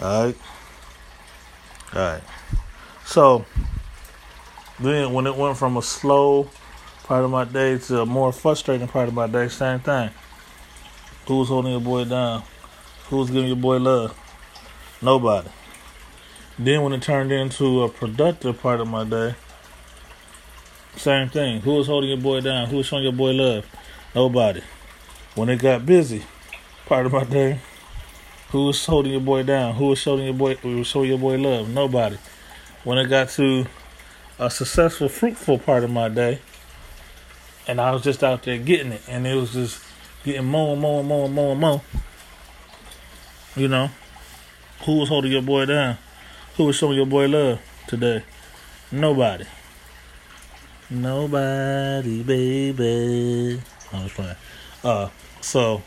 Alright? 0.02 0.38
Alright. 1.94 2.24
So, 3.06 3.46
then 4.80 5.14
when 5.14 5.28
it 5.28 5.36
went 5.36 5.58
from 5.58 5.78
a 5.78 5.82
slow 5.82 6.50
part 7.04 7.26
of 7.26 7.32
my 7.32 7.44
day 7.44 7.78
to 7.78 8.02
a 8.02 8.06
more 8.06 8.32
frustrating 8.32 8.88
part 8.88 9.08
of 9.08 9.14
my 9.14 9.28
day, 9.28 9.48
same 9.48 9.80
thing. 9.80 10.12
Who 11.28 11.40
was 11.40 11.50
holding 11.50 11.72
your 11.72 11.82
boy 11.82 12.06
down? 12.06 12.44
Who 13.10 13.18
was 13.18 13.30
giving 13.30 13.48
your 13.48 13.58
boy 13.58 13.78
love? 13.78 14.18
Nobody. 15.02 15.50
Then 16.58 16.84
when 16.84 16.94
it 16.94 17.02
turned 17.02 17.32
into 17.32 17.84
a 17.84 17.90
productive 17.90 18.62
part 18.62 18.80
of 18.80 18.88
my 18.88 19.04
day, 19.04 19.36
same 20.96 21.30
thing. 21.30 21.62
Who 21.62 21.76
was 21.76 21.88
holding 21.88 22.10
your 22.10 22.20
boy 22.20 22.42
down? 22.42 22.68
Who 22.68 22.78
was 22.78 22.86
showing 22.86 23.04
your 23.04 23.14
boy 23.14 23.32
love? 23.32 23.66
Nobody. 24.14 24.62
When 25.36 25.50
it 25.50 25.58
got 25.58 25.86
busy, 25.86 26.24
part 26.86 27.06
of 27.06 27.14
my 27.14 27.24
day, 27.24 27.60
who 28.50 28.66
was 28.66 28.86
holding 28.86 29.12
your 29.12 29.22
boy 29.22 29.44
down? 29.44 29.76
Who 29.76 29.88
was 29.88 30.00
showing 30.00 30.26
your 30.26 30.34
boy 30.34 30.56
who 30.56 30.80
was 30.80 30.88
showing 30.88 31.10
your 31.10 31.20
boy 31.20 31.38
love? 31.38 31.70
Nobody. 31.70 32.18
When 32.84 32.98
it 32.98 33.08
got 33.08 33.30
to 33.30 33.66
a 34.40 34.50
successful, 34.50 35.10
fruitful 35.10 35.60
part 35.60 35.84
of 35.84 35.92
my 35.92 36.08
day, 36.08 36.40
and 37.68 37.80
I 37.82 37.92
was 37.92 38.02
just 38.02 38.24
out 38.24 38.44
there 38.44 38.58
getting 38.58 38.94
it, 38.94 39.02
and 39.08 39.28
it 39.28 39.36
was 39.36 39.52
just 39.52 39.84
getting 40.24 40.46
more 40.46 40.74
and 40.74 40.82
more 40.82 41.02
and 41.02 41.10
more 41.10 41.26
and 41.26 41.36
more 41.36 41.52
and 41.52 41.62
more. 41.62 41.82
You 43.56 43.68
know, 43.68 43.90
who 44.86 45.00
was 45.00 45.10
holding 45.10 45.34
your 45.34 45.42
boy 45.42 45.66
down? 45.66 45.98
Who 46.56 46.66
was 46.66 46.78
showing 46.78 46.96
your 46.96 47.06
boy 47.06 47.28
love 47.28 47.60
today? 47.88 48.24
Nobody. 48.92 49.46
Nobody, 50.90 52.24
baby. 52.24 53.62
I 53.92 54.04
was 54.04 54.12
playing. 54.14 54.36
Uh, 54.84 55.10
so, 55.42 55.84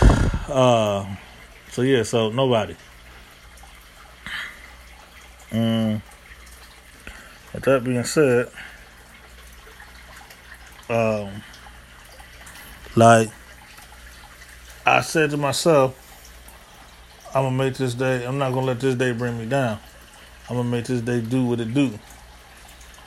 uh, 0.00 1.04
so 1.70 1.82
yeah, 1.82 2.04
so 2.04 2.30
nobody. 2.30 2.76
Um, 5.50 6.00
with 7.52 7.64
that 7.64 7.84
being 7.84 8.04
said, 8.04 8.50
um, 10.88 11.42
like 12.96 13.28
I 14.84 15.00
said 15.00 15.30
to 15.30 15.36
myself, 15.36 15.98
I'm 17.34 17.44
gonna 17.44 17.56
make 17.56 17.74
this 17.74 17.94
day. 17.94 18.26
I'm 18.26 18.38
not 18.38 18.52
gonna 18.52 18.66
let 18.66 18.80
this 18.80 18.94
day 18.94 19.12
bring 19.12 19.38
me 19.38 19.46
down. 19.46 19.78
I'm 20.48 20.56
gonna 20.56 20.68
make 20.68 20.84
this 20.84 21.00
day 21.00 21.20
do 21.20 21.44
what 21.44 21.60
it 21.60 21.72
do, 21.72 21.98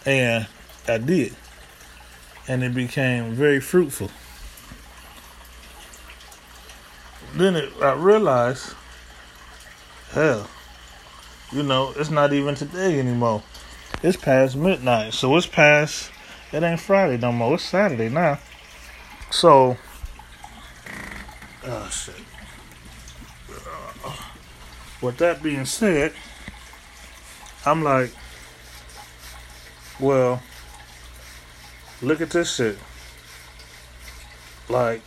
and 0.05 0.47
I 0.87 0.97
did, 0.97 1.35
and 2.47 2.63
it 2.63 2.73
became 2.73 3.33
very 3.33 3.59
fruitful. 3.59 4.09
Then 7.35 7.55
it, 7.55 7.71
I 7.81 7.93
realized, 7.93 8.73
hell, 10.11 10.47
you 11.51 11.63
know, 11.63 11.93
it's 11.97 12.09
not 12.09 12.31
even 12.31 12.55
today 12.55 12.97
anymore. 12.99 13.43
It's 14.05 14.17
past 14.17 14.55
midnight, 14.55 15.15
so 15.15 15.35
it's 15.35 15.47
past 15.47 16.11
it 16.53 16.61
ain't 16.61 16.79
Friday 16.79 17.17
no 17.17 17.31
more. 17.31 17.55
It's 17.55 17.63
Saturday 17.63 18.07
now. 18.07 18.37
So, 19.31 19.77
oh 21.63 21.89
shit. 21.89 22.13
With 25.01 25.17
that 25.17 25.41
being 25.41 25.65
said, 25.65 26.13
I'm 27.65 27.83
like, 27.83 28.11
well, 29.99 30.39
look 32.03 32.21
at 32.21 32.29
this 32.29 32.53
shit. 32.53 32.77
Like, 34.69 35.01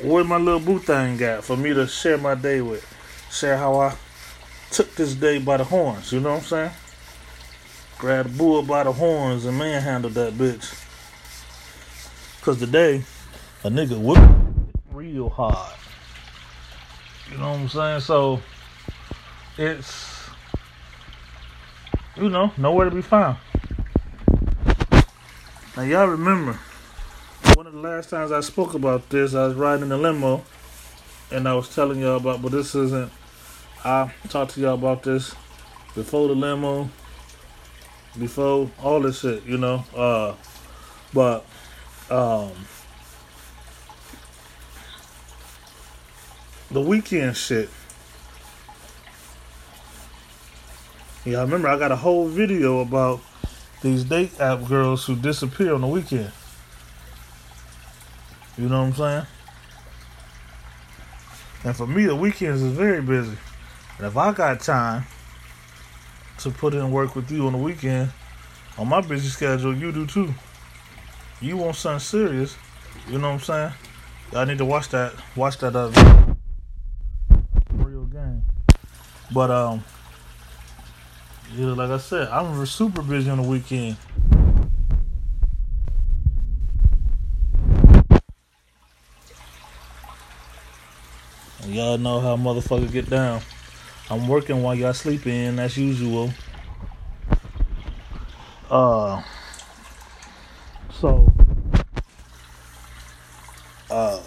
what 0.00 0.24
my 0.24 0.38
little 0.38 0.60
boo 0.60 0.78
thing 0.78 1.16
got 1.16 1.42
for 1.42 1.56
me 1.56 1.74
to 1.74 1.88
share 1.88 2.16
my 2.16 2.36
day 2.36 2.60
with? 2.60 2.86
Share 3.32 3.56
how 3.56 3.80
I 3.80 3.96
took 4.70 4.94
this 4.94 5.16
day 5.16 5.40
by 5.40 5.56
the 5.56 5.64
horns, 5.64 6.12
you 6.12 6.20
know 6.20 6.34
what 6.34 6.42
I'm 6.42 6.44
saying? 6.44 6.70
Grab 8.04 8.26
the 8.26 8.36
bull 8.36 8.62
by 8.62 8.82
the 8.82 8.92
horns 8.92 9.46
and 9.46 9.56
manhandle 9.56 10.10
that 10.10 10.34
bitch. 10.34 10.78
Cause 12.42 12.58
today, 12.58 13.02
a 13.62 13.70
nigga 13.70 13.98
whipped 13.98 14.76
real 14.92 15.30
hard. 15.30 15.74
You 17.30 17.38
know 17.38 17.52
what 17.52 17.60
I'm 17.60 17.68
saying? 17.70 18.00
So 18.00 18.42
it's 19.56 20.28
you 22.18 22.28
know, 22.28 22.52
nowhere 22.58 22.90
to 22.90 22.94
be 22.94 23.00
found. 23.00 23.38
Now 25.74 25.84
y'all 25.84 26.06
remember 26.06 26.58
one 27.54 27.66
of 27.66 27.72
the 27.72 27.80
last 27.80 28.10
times 28.10 28.32
I 28.32 28.40
spoke 28.40 28.74
about 28.74 29.08
this, 29.08 29.34
I 29.34 29.46
was 29.46 29.54
riding 29.54 29.84
in 29.84 29.88
the 29.88 29.96
limo 29.96 30.44
and 31.32 31.48
I 31.48 31.54
was 31.54 31.74
telling 31.74 32.00
y'all 32.00 32.18
about 32.18 32.42
but 32.42 32.52
this 32.52 32.74
isn't 32.74 33.10
I 33.82 34.12
talked 34.28 34.56
to 34.56 34.60
y'all 34.60 34.74
about 34.74 35.04
this 35.04 35.34
before 35.94 36.28
the 36.28 36.34
limo 36.34 36.90
before 38.18 38.70
all 38.82 39.00
this 39.00 39.20
shit, 39.20 39.44
you 39.44 39.58
know. 39.58 39.84
Uh, 39.94 40.34
but 41.12 41.44
um, 42.10 42.52
the 46.70 46.80
weekend 46.80 47.36
shit. 47.36 47.68
Yeah, 51.24 51.38
I 51.38 51.42
remember 51.42 51.68
I 51.68 51.78
got 51.78 51.90
a 51.90 51.96
whole 51.96 52.26
video 52.26 52.80
about 52.80 53.20
these 53.80 54.04
date 54.04 54.38
app 54.40 54.66
girls 54.66 55.06
who 55.06 55.16
disappear 55.16 55.74
on 55.74 55.80
the 55.80 55.86
weekend. 55.86 56.32
You 58.58 58.68
know 58.68 58.80
what 58.80 58.88
I'm 58.88 58.94
saying? 58.94 59.26
And 61.64 61.76
for 61.76 61.86
me, 61.86 62.04
the 62.04 62.14
weekends 62.14 62.62
is 62.62 62.72
very 62.72 63.00
busy. 63.00 63.36
And 63.98 64.06
if 64.06 64.16
I 64.16 64.32
got 64.32 64.60
time 64.60 65.06
to 66.38 66.50
put 66.50 66.74
in 66.74 66.90
work 66.90 67.14
with 67.14 67.30
you 67.30 67.46
on 67.46 67.52
the 67.52 67.58
weekend, 67.58 68.10
on 68.78 68.88
my 68.88 69.00
busy 69.00 69.28
schedule, 69.28 69.76
you 69.76 69.92
do 69.92 70.06
too. 70.06 70.34
You 71.40 71.56
want 71.56 71.76
something 71.76 72.00
serious, 72.00 72.56
you 73.08 73.18
know 73.18 73.32
what 73.32 73.34
I'm 73.34 73.40
saying? 73.40 73.72
I 74.34 74.44
need 74.44 74.58
to 74.58 74.64
watch 74.64 74.88
that, 74.90 75.14
watch 75.36 75.58
that 75.58 75.76
uh, 75.76 75.90
real 77.72 78.04
game. 78.06 78.42
But 79.32 79.50
um, 79.50 79.84
know, 81.56 81.74
like 81.74 81.90
I 81.90 81.98
said, 81.98 82.28
I'm 82.28 82.64
super 82.66 83.02
busy 83.02 83.30
on 83.30 83.40
the 83.40 83.48
weekend. 83.48 83.96
Y'all 91.66 91.96
know 91.96 92.20
how 92.20 92.36
motherfuckers 92.36 92.92
get 92.92 93.08
down. 93.08 93.40
I'm 94.10 94.28
working 94.28 94.62
while 94.62 94.74
y'all 94.74 94.92
sleeping, 94.92 95.58
as 95.58 95.78
usual. 95.78 96.30
Uh, 98.70 99.22
so, 100.90 101.32
uh, 103.90 104.20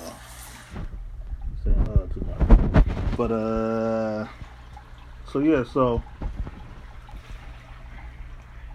saying 1.63 1.87
uh 1.89 2.07
too 2.07 2.25
much, 2.25 2.85
but 3.15 3.31
uh, 3.31 4.27
so 5.31 5.39
yeah, 5.39 5.63
so 5.63 6.01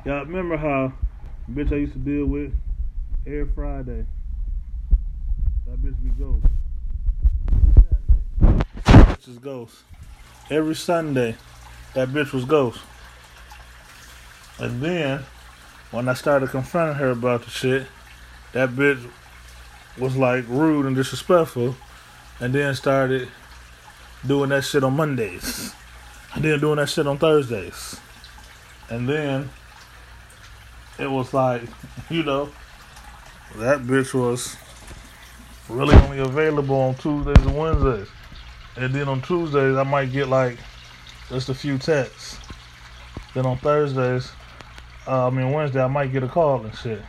y'all 0.04 0.24
remember 0.24 0.56
how 0.56 0.92
bitch 1.50 1.72
I 1.72 1.76
used 1.76 1.94
to 1.94 1.98
deal 1.98 2.26
with 2.26 2.52
every 3.26 3.48
Friday? 3.54 4.06
That 5.66 5.82
bitch 5.82 6.00
be 6.02 6.10
ghost. 6.10 6.46
Bitch 8.84 9.28
is 9.28 9.38
ghost. 9.38 9.82
Every 10.50 10.74
Sunday, 10.74 11.36
that 11.94 12.08
bitch 12.08 12.32
was 12.32 12.44
ghost. 12.44 12.80
And 14.58 14.82
then, 14.82 15.24
when 15.90 16.08
I 16.08 16.14
started 16.14 16.50
confronting 16.50 16.96
her 16.96 17.10
about 17.10 17.44
the 17.44 17.50
shit, 17.50 17.86
that 18.52 18.70
bitch 18.70 19.08
was 19.98 20.16
like 20.16 20.44
rude 20.48 20.86
and 20.86 20.96
disrespectful, 20.96 21.76
and 22.40 22.54
then 22.54 22.74
started 22.74 23.28
doing 24.26 24.50
that 24.50 24.64
shit 24.64 24.84
on 24.84 24.96
Mondays, 24.96 25.74
and 26.34 26.44
then 26.44 26.60
doing 26.60 26.76
that 26.76 26.88
shit 26.88 27.06
on 27.06 27.18
Thursdays, 27.18 28.00
and 28.88 29.08
then 29.08 29.50
it 30.98 31.10
was 31.10 31.32
like, 31.32 31.62
you 32.10 32.22
know, 32.22 32.50
that 33.56 33.80
bitch 33.80 34.14
was 34.14 34.56
really 35.68 35.94
only 35.96 36.18
available 36.18 36.76
on 36.76 36.94
Tuesdays 36.94 37.44
and 37.44 37.56
Wednesdays. 37.56 38.08
And 38.76 38.94
then 38.94 39.08
on 39.08 39.20
Tuesdays, 39.20 39.76
I 39.76 39.82
might 39.82 40.12
get 40.12 40.28
like 40.28 40.58
just 41.28 41.48
a 41.48 41.54
few 41.54 41.78
texts. 41.78 42.38
Then 43.34 43.46
on 43.46 43.58
Thursdays, 43.58 44.32
uh, 45.06 45.26
I 45.26 45.30
mean 45.30 45.52
Wednesday, 45.52 45.82
I 45.82 45.88
might 45.88 46.12
get 46.12 46.22
a 46.22 46.28
call 46.28 46.64
and 46.64 46.74
shit. 46.76 47.02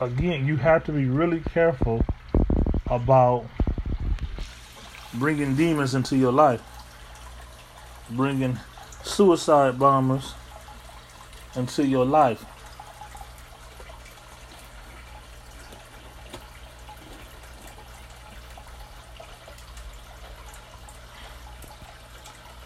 Again, 0.00 0.46
you 0.46 0.56
have 0.56 0.84
to 0.84 0.92
be 0.92 1.06
really 1.06 1.40
careful 1.40 2.04
about 2.86 3.46
bringing 5.14 5.54
demons 5.56 5.94
into 5.94 6.16
your 6.16 6.32
life, 6.32 6.62
bringing 8.10 8.58
suicide 9.02 9.78
bombers 9.78 10.34
into 11.56 11.86
your 11.86 12.04
life. 12.04 12.44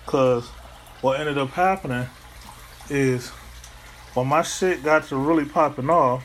Cause 0.09 0.49
what 1.03 1.21
ended 1.21 1.37
up 1.37 1.51
happening 1.51 2.07
is 2.89 3.29
when 4.15 4.27
my 4.27 4.41
shit 4.41 4.83
got 4.83 5.05
to 5.09 5.17
really 5.17 5.45
popping 5.45 5.91
off, 5.91 6.25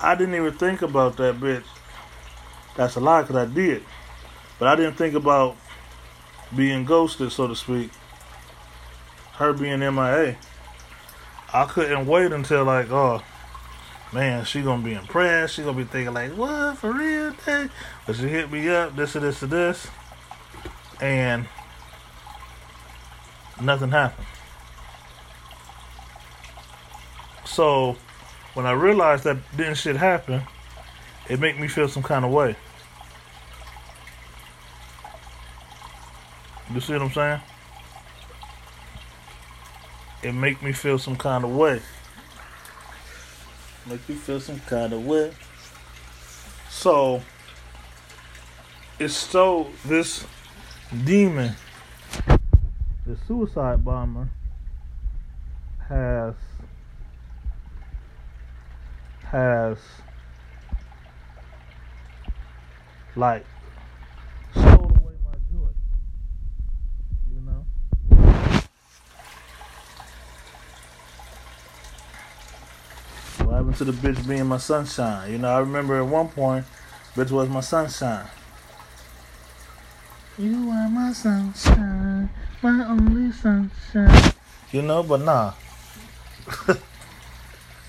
I 0.00 0.14
didn't 0.14 0.34
even 0.34 0.54
think 0.54 0.80
about 0.80 1.18
that 1.18 1.38
bitch. 1.38 1.66
That's 2.74 2.96
a 2.96 3.00
lie, 3.00 3.22
cause 3.24 3.36
I 3.36 3.44
did, 3.44 3.82
but 4.58 4.68
I 4.68 4.76
didn't 4.76 4.94
think 4.94 5.14
about 5.14 5.56
being 6.56 6.86
ghosted, 6.86 7.32
so 7.32 7.46
to 7.46 7.54
speak. 7.54 7.90
Her 9.34 9.52
being 9.52 9.80
MIA. 9.80 10.36
I 11.52 11.66
couldn't 11.66 12.06
wait 12.06 12.32
until 12.32 12.64
like, 12.64 12.90
oh 12.90 13.22
man, 14.10 14.46
she 14.46 14.62
gonna 14.62 14.82
be 14.82 14.94
impressed. 14.94 15.56
She 15.56 15.62
gonna 15.62 15.76
be 15.76 15.84
thinking 15.84 16.14
like, 16.14 16.32
what 16.32 16.78
for 16.78 16.92
real? 16.92 17.34
But 18.06 18.16
she 18.16 18.22
hit 18.22 18.50
me 18.50 18.70
up, 18.70 18.96
this 18.96 19.14
and 19.16 19.24
this 19.24 19.42
and 19.42 19.52
this, 19.52 19.86
and 20.98 21.46
nothing 23.60 23.90
happened. 23.90 24.26
So 27.44 27.96
when 28.54 28.66
I 28.66 28.72
realized 28.72 29.24
that 29.24 29.38
didn't 29.56 29.76
shit 29.76 29.96
happen, 29.96 30.42
it 31.28 31.40
made 31.40 31.58
me 31.58 31.68
feel 31.68 31.88
some 31.88 32.02
kind 32.02 32.24
of 32.24 32.30
way. 32.30 32.56
You 36.72 36.80
see 36.80 36.92
what 36.94 37.02
I'm 37.02 37.12
saying? 37.12 37.40
It 40.22 40.32
make 40.32 40.62
me 40.62 40.72
feel 40.72 40.98
some 40.98 41.16
kind 41.16 41.44
of 41.44 41.50
way. 41.50 41.80
Make 43.88 44.08
me 44.08 44.16
feel 44.16 44.40
some 44.40 44.58
kind 44.60 44.92
of 44.92 45.06
way. 45.06 45.32
So 46.68 47.22
it's 48.98 49.14
so 49.14 49.68
this 49.84 50.26
demon 51.04 51.54
the 53.06 53.16
suicide 53.28 53.84
bomber 53.84 54.28
has 55.88 56.34
has 59.22 59.78
like 63.14 63.46
stole 64.50 64.90
away 65.00 65.14
my 65.24 65.38
joy. 65.52 65.70
You 67.32 67.40
know? 67.42 67.64
What 73.44 73.54
happened 73.54 73.76
to 73.76 73.84
the 73.84 73.92
bitch 73.92 74.26
being 74.26 74.46
my 74.46 74.58
sunshine? 74.58 75.30
You 75.30 75.38
know, 75.38 75.48
I 75.48 75.60
remember 75.60 75.96
at 75.96 76.06
one 76.06 76.28
point, 76.28 76.66
bitch 77.14 77.30
was 77.30 77.48
my 77.48 77.60
sunshine. 77.60 78.26
You 80.38 80.70
are 80.70 80.88
my 80.88 81.12
sunshine 81.12 81.95
my 82.66 82.84
only 82.88 83.30
sunshine. 83.30 84.32
You 84.72 84.82
know, 84.82 85.04
but 85.04 85.20
nah. 85.20 85.52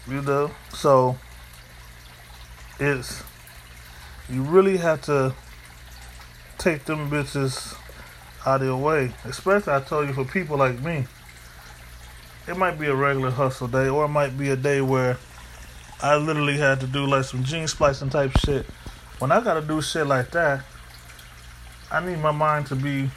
you 0.08 0.22
know, 0.22 0.52
so 0.72 1.18
it's 2.80 3.24
you 4.30 4.44
really 4.44 4.78
have 4.78 5.02
to 5.04 5.34
take 6.60 6.86
them 6.86 7.10
bitches 7.10 7.76
out 8.46 8.62
of 8.62 8.68
your 8.68 8.78
way. 8.78 9.12
Especially, 9.26 9.74
I 9.74 9.80
told 9.80 10.10
you, 10.10 10.14
for 10.14 10.26
people 10.26 10.58
like 10.58 10.80
me, 10.82 11.06
it 12.48 12.56
might 12.56 12.80
be 12.80 12.86
a 12.86 12.96
regular 12.96 13.32
hustle 13.32 13.68
day, 13.68 13.88
or 13.90 14.06
it 14.06 14.10
might 14.10 14.38
be 14.38 14.50
a 14.50 14.56
day 14.56 14.82
where 14.82 15.18
I 16.04 16.18
literally 16.18 16.58
had 16.58 16.80
to 16.82 16.88
do 16.88 17.08
like 17.08 17.24
some 17.24 17.44
gene 17.44 17.68
splicing 17.68 18.12
type 18.12 18.38
shit. 18.46 18.68
When 19.18 19.32
I 19.32 19.42
gotta 19.42 19.62
do 19.62 19.82
shit 19.82 20.06
like 20.06 20.30
that, 20.32 20.64
I 21.92 22.06
need 22.06 22.20
my 22.20 22.32
mind 22.32 22.68
to 22.68 22.76
be 22.76 23.10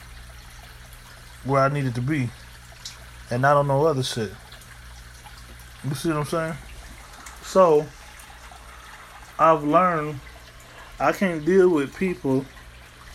where 1.45 1.63
I 1.63 1.69
needed 1.69 1.95
to 1.95 2.01
be 2.01 2.29
and 3.31 3.43
not 3.43 3.57
on 3.57 3.69
no 3.69 3.85
other 3.87 4.03
shit. 4.03 4.33
You 5.85 5.95
see 5.95 6.09
what 6.09 6.19
I'm 6.19 6.25
saying? 6.27 6.55
So, 7.43 7.87
I've 9.39 9.65
learned 9.65 10.21
I 10.99 11.13
can't 11.13 11.45
deal 11.47 11.71
with 11.71 11.97
people 11.97 12.45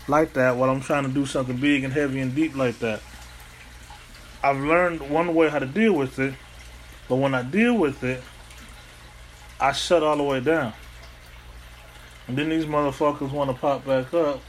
like 0.08 0.34
that 0.34 0.56
while 0.58 0.70
I'm 0.70 0.82
trying 0.82 1.04
to 1.04 1.10
do 1.10 1.26
something 1.26 1.58
big 1.58 1.84
and 1.84 1.94
heavy 1.94 2.20
and 2.20 2.34
deep 2.34 2.56
like 2.56 2.80
that. 2.80 3.02
I've 4.44 4.58
learned 4.58 5.08
one 5.10 5.36
way 5.36 5.50
how 5.50 5.60
to 5.60 5.66
deal 5.66 5.94
with 5.94 6.18
it, 6.20 6.34
but 7.08 7.18
when 7.18 7.36
I 7.36 7.44
deal 7.44 7.78
with 7.78 8.04
it, 8.04 8.24
I 9.60 9.72
shut 9.72 10.04
all 10.04 10.18
the 10.18 10.24
way 10.24 10.40
down. 10.40 10.74
And 12.28 12.36
then 12.38 12.50
these 12.50 12.66
motherfuckers 12.66 13.32
want 13.32 13.52
to 13.52 13.56
pop 13.56 13.86
back 13.86 14.14
up, 14.14 14.42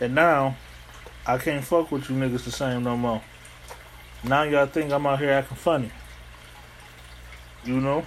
and 0.00 0.14
now 0.14 0.56
I 1.26 1.38
can't 1.38 1.64
fuck 1.64 1.92
with 1.92 2.08
you 2.08 2.16
niggas 2.16 2.44
the 2.44 2.50
same 2.50 2.84
no 2.84 2.96
more. 2.96 3.22
Now 4.24 4.42
y'all 4.44 4.66
think 4.66 4.92
I'm 4.92 5.06
out 5.06 5.18
here 5.18 5.30
acting 5.30 5.56
funny. 5.56 5.90
You 7.64 7.80
know? 7.80 8.04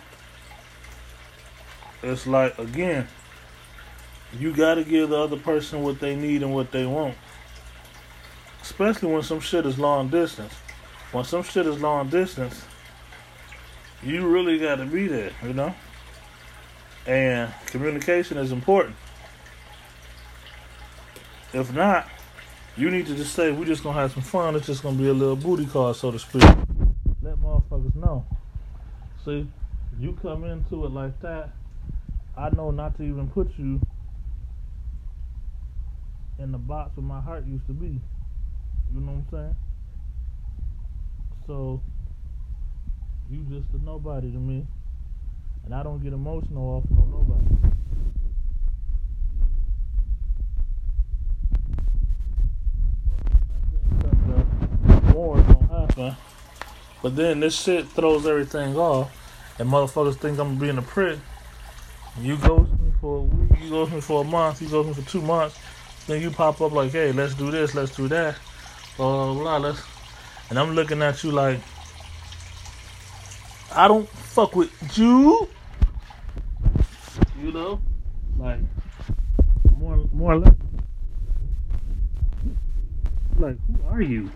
It's 2.04 2.26
like, 2.26 2.58
again, 2.58 3.08
you 4.40 4.54
gotta 4.54 4.84
give 4.84 5.10
the 5.10 5.18
other 5.18 5.38
person 5.38 5.84
what 5.84 6.00
they 6.00 6.16
need 6.16 6.42
and 6.42 6.54
what 6.54 6.72
they 6.72 6.86
want. 6.86 7.16
especially 8.72 9.12
when 9.12 9.22
some 9.22 9.40
shit 9.40 9.66
is 9.66 9.78
long 9.78 10.08
distance. 10.08 10.54
When 11.12 11.26
some 11.26 11.44
shit 11.44 11.66
is 11.68 11.82
long 11.82 12.08
distance, 12.08 12.66
you 14.02 14.26
really 14.28 14.58
got 14.58 14.76
to 14.76 14.86
be 14.86 15.08
there, 15.08 15.32
you 15.44 15.54
know? 15.54 15.76
And 17.06 17.52
communication 17.66 18.38
is 18.38 18.52
important. 18.52 18.96
If 21.54 21.74
not, 21.74 22.08
you 22.82 22.90
need 22.90 23.06
to 23.06 23.14
just 23.14 23.36
say, 23.36 23.52
we're 23.52 23.64
just 23.64 23.84
to 23.94 24.02
have 24.02 24.12
some 24.12 24.24
fun. 24.24 24.56
It's 24.56 24.66
just 24.66 24.82
to 24.98 25.04
be 25.04 25.08
a 25.08 25.14
little 25.14 25.36
booty 25.36 25.68
call, 25.68 25.94
so 25.94 26.10
to 26.10 26.18
speak. 26.18 26.42
Let 27.22 27.36
motherfuckers 27.36 27.96
know. 27.96 28.26
See, 29.24 29.48
you 30.00 30.18
come 30.20 30.46
into 30.46 30.86
it 30.86 30.92
like 30.92 31.22
that, 31.22 31.52
I 32.36 32.50
know 32.50 32.72
not 32.72 32.98
to 32.98 33.04
even 33.04 33.28
put 33.30 33.52
you 33.60 33.80
in 36.40 36.52
the 36.52 36.58
box 36.58 36.98
where 36.98 37.06
my 37.06 37.22
heart 37.22 37.46
used 37.46 37.68
to 37.68 37.74
be. 37.74 38.02
You 38.92 39.00
know 39.00 39.12
what 39.12 39.12
I'm 39.12 39.28
saying? 39.30 39.56
So, 41.46 41.82
you 43.30 43.44
just 43.44 43.72
a 43.76 43.86
nobody 43.86 44.32
to 44.32 44.40
me. 44.40 44.66
And 45.66 45.76
I 45.76 45.84
don't 45.84 46.04
get 46.04 46.14
emotional 46.14 46.78
off 46.78 46.90
no 46.90 47.06
nobody. 47.06 47.72
More 55.14 55.42
gonna 55.42 55.91
happen. 56.10 56.18
But 57.02 57.16
then 57.16 57.40
this 57.40 57.60
shit 57.60 57.88
throws 57.88 58.28
everything 58.28 58.76
off, 58.78 59.12
and 59.60 59.70
motherfuckers 59.70 60.16
think 60.16 60.40
I'm 60.40 60.58
being 60.58 60.78
a 60.78 60.82
prick. 60.82 61.20
You 62.20 62.38
ghost 62.38 62.72
me 62.74 62.92
for 63.00 63.20
a 63.20 63.22
week, 63.22 63.60
you 63.62 63.70
ghost 63.70 63.92
me 63.92 64.02
for 64.02 64.22
a 64.22 64.24
month, 64.24 64.62
you 64.62 64.70
ghost 64.70 64.90
me 64.90 64.94
for 64.94 65.10
two 65.10 65.22
months, 65.22 65.58
then 66.08 66.22
you 66.22 66.30
pop 66.30 66.62
up 66.62 66.72
like, 66.74 66.92
hey, 66.92 67.12
let's 67.12 67.34
do 67.34 67.50
this, 67.50 67.74
let's 67.74 67.96
do 67.96 68.08
that, 68.10 68.36
blah 68.98 69.34
blah 69.34 69.42
blah. 69.42 69.58
Let's, 69.58 69.82
and 70.50 70.60
I'm 70.60 70.76
looking 70.76 71.02
at 71.02 71.24
you 71.24 71.32
like, 71.32 71.60
I 73.74 73.88
don't 73.88 74.08
fuck 74.10 74.56
with 74.56 74.72
you. 74.98 75.48
You 77.42 77.52
know, 77.52 77.82
like 78.38 78.60
more, 79.78 79.98
more 80.14 80.34
or 80.34 80.40
less. 80.40 80.56
Like, 83.40 83.58
who 83.66 83.88
are 83.90 84.02
you? 84.02 84.30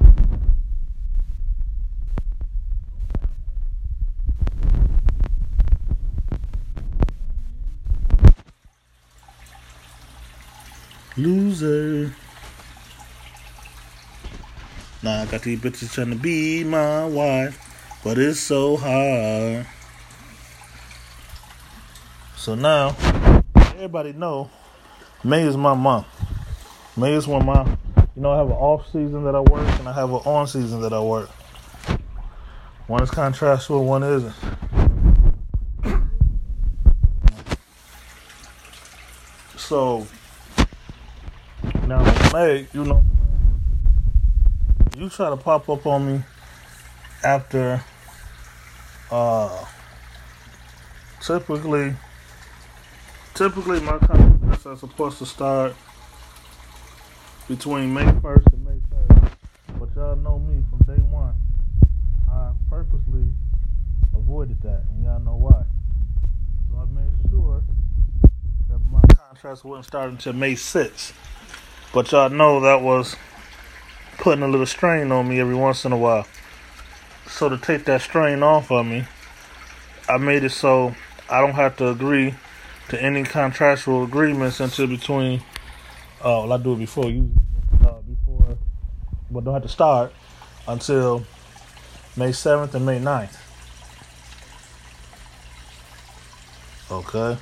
Loser. 11.17 12.13
Now 15.01 15.21
I 15.21 15.25
got 15.27 15.43
these 15.43 15.59
bitches 15.59 15.93
trying 15.93 16.09
to 16.09 16.15
be 16.15 16.63
my 16.63 17.05
wife, 17.05 18.01
but 18.03 18.17
it's 18.17 18.39
so 18.39 18.75
hard. 18.75 19.65
So 22.35 22.55
now, 22.55 22.95
everybody 23.55 24.11
know 24.13 24.49
May 25.23 25.43
is 25.43 25.55
my 25.55 25.73
month. 25.73 26.05
May 26.97 27.13
is 27.13 27.27
when 27.27 27.45
my, 27.45 27.65
you 28.15 28.21
know, 28.21 28.31
I 28.31 28.37
have 28.37 28.47
an 28.47 28.53
off 28.53 28.85
season 28.87 29.23
that 29.23 29.35
I 29.35 29.39
work 29.39 29.67
and 29.79 29.87
I 29.87 29.93
have 29.93 30.09
an 30.09 30.21
on 30.25 30.47
season 30.47 30.81
that 30.81 30.91
I 30.91 30.99
work. 30.99 31.29
One 32.87 33.01
is 33.01 33.09
contractual, 33.09 33.85
one 33.85 34.03
isn't. 34.03 34.35
So 39.57 40.05
May, 42.35 42.67
you 42.73 42.83
know, 42.83 43.01
you 44.97 45.07
try 45.07 45.29
to 45.29 45.37
pop 45.37 45.69
up 45.69 45.85
on 45.85 46.05
me 46.05 46.23
after 47.23 47.81
uh 49.09 49.65
typically 51.21 51.93
typically 53.35 53.79
my 53.79 53.97
contracts 53.99 54.65
are 54.65 54.75
supposed 54.75 55.17
to 55.19 55.25
start 55.25 55.75
between 57.47 57.93
May 57.93 58.03
1st 58.03 58.51
and 58.51 58.65
May 58.65 58.81
3rd. 58.91 59.31
But 59.79 59.95
y'all 59.95 60.17
know 60.17 60.37
me 60.37 60.61
from 60.69 60.79
day 60.93 61.01
one. 61.03 61.35
I 62.29 62.51
purposely 62.69 63.29
avoided 64.13 64.61
that, 64.63 64.83
and 64.91 65.05
y'all 65.05 65.21
know 65.21 65.37
why. 65.37 65.63
So 66.69 66.79
I 66.79 66.85
made 66.93 67.29
sure 67.29 67.63
that 68.69 68.79
my 68.91 68.99
contracts 69.15 69.63
wouldn't 69.63 69.85
start 69.85 70.09
until 70.09 70.33
May 70.33 70.55
6th. 70.55 71.13
But 71.95 72.11
y'all 72.11 72.29
know 72.29 72.59
that 72.59 72.81
was 72.81 73.15
putting 74.17 74.43
a 74.43 74.49
little 74.49 74.65
strain 74.65 75.13
on 75.13 75.29
me 75.29 75.39
every 75.39 75.55
once 75.55 75.85
in 75.85 75.93
a 75.93 75.97
while. 75.97 76.27
So 77.25 77.47
to 77.47 77.57
take 77.57 77.85
that 77.85 78.01
strain 78.01 78.43
off 78.43 78.69
of 78.69 78.85
me, 78.85 79.05
I 80.09 80.17
made 80.17 80.43
it 80.43 80.49
so 80.49 80.93
I 81.29 81.39
don't 81.39 81.53
have 81.53 81.77
to 81.77 81.87
agree 81.87 82.35
to 82.89 83.01
any 83.01 83.23
contractual 83.23 84.03
agreements 84.03 84.59
until 84.59 84.87
between. 84.87 85.39
Uh, 86.19 86.43
well, 86.43 86.51
I 86.51 86.57
do 86.57 86.73
it 86.73 86.79
before 86.79 87.09
you, 87.09 87.31
uh, 87.85 88.01
before, 88.01 88.57
but 89.31 89.45
don't 89.45 89.53
have 89.53 89.63
to 89.63 89.69
start 89.69 90.11
until 90.67 91.25
May 92.17 92.33
seventh 92.33 92.75
and 92.75 92.85
May 92.85 92.99
9th. 92.99 93.37
Okay. 96.91 97.37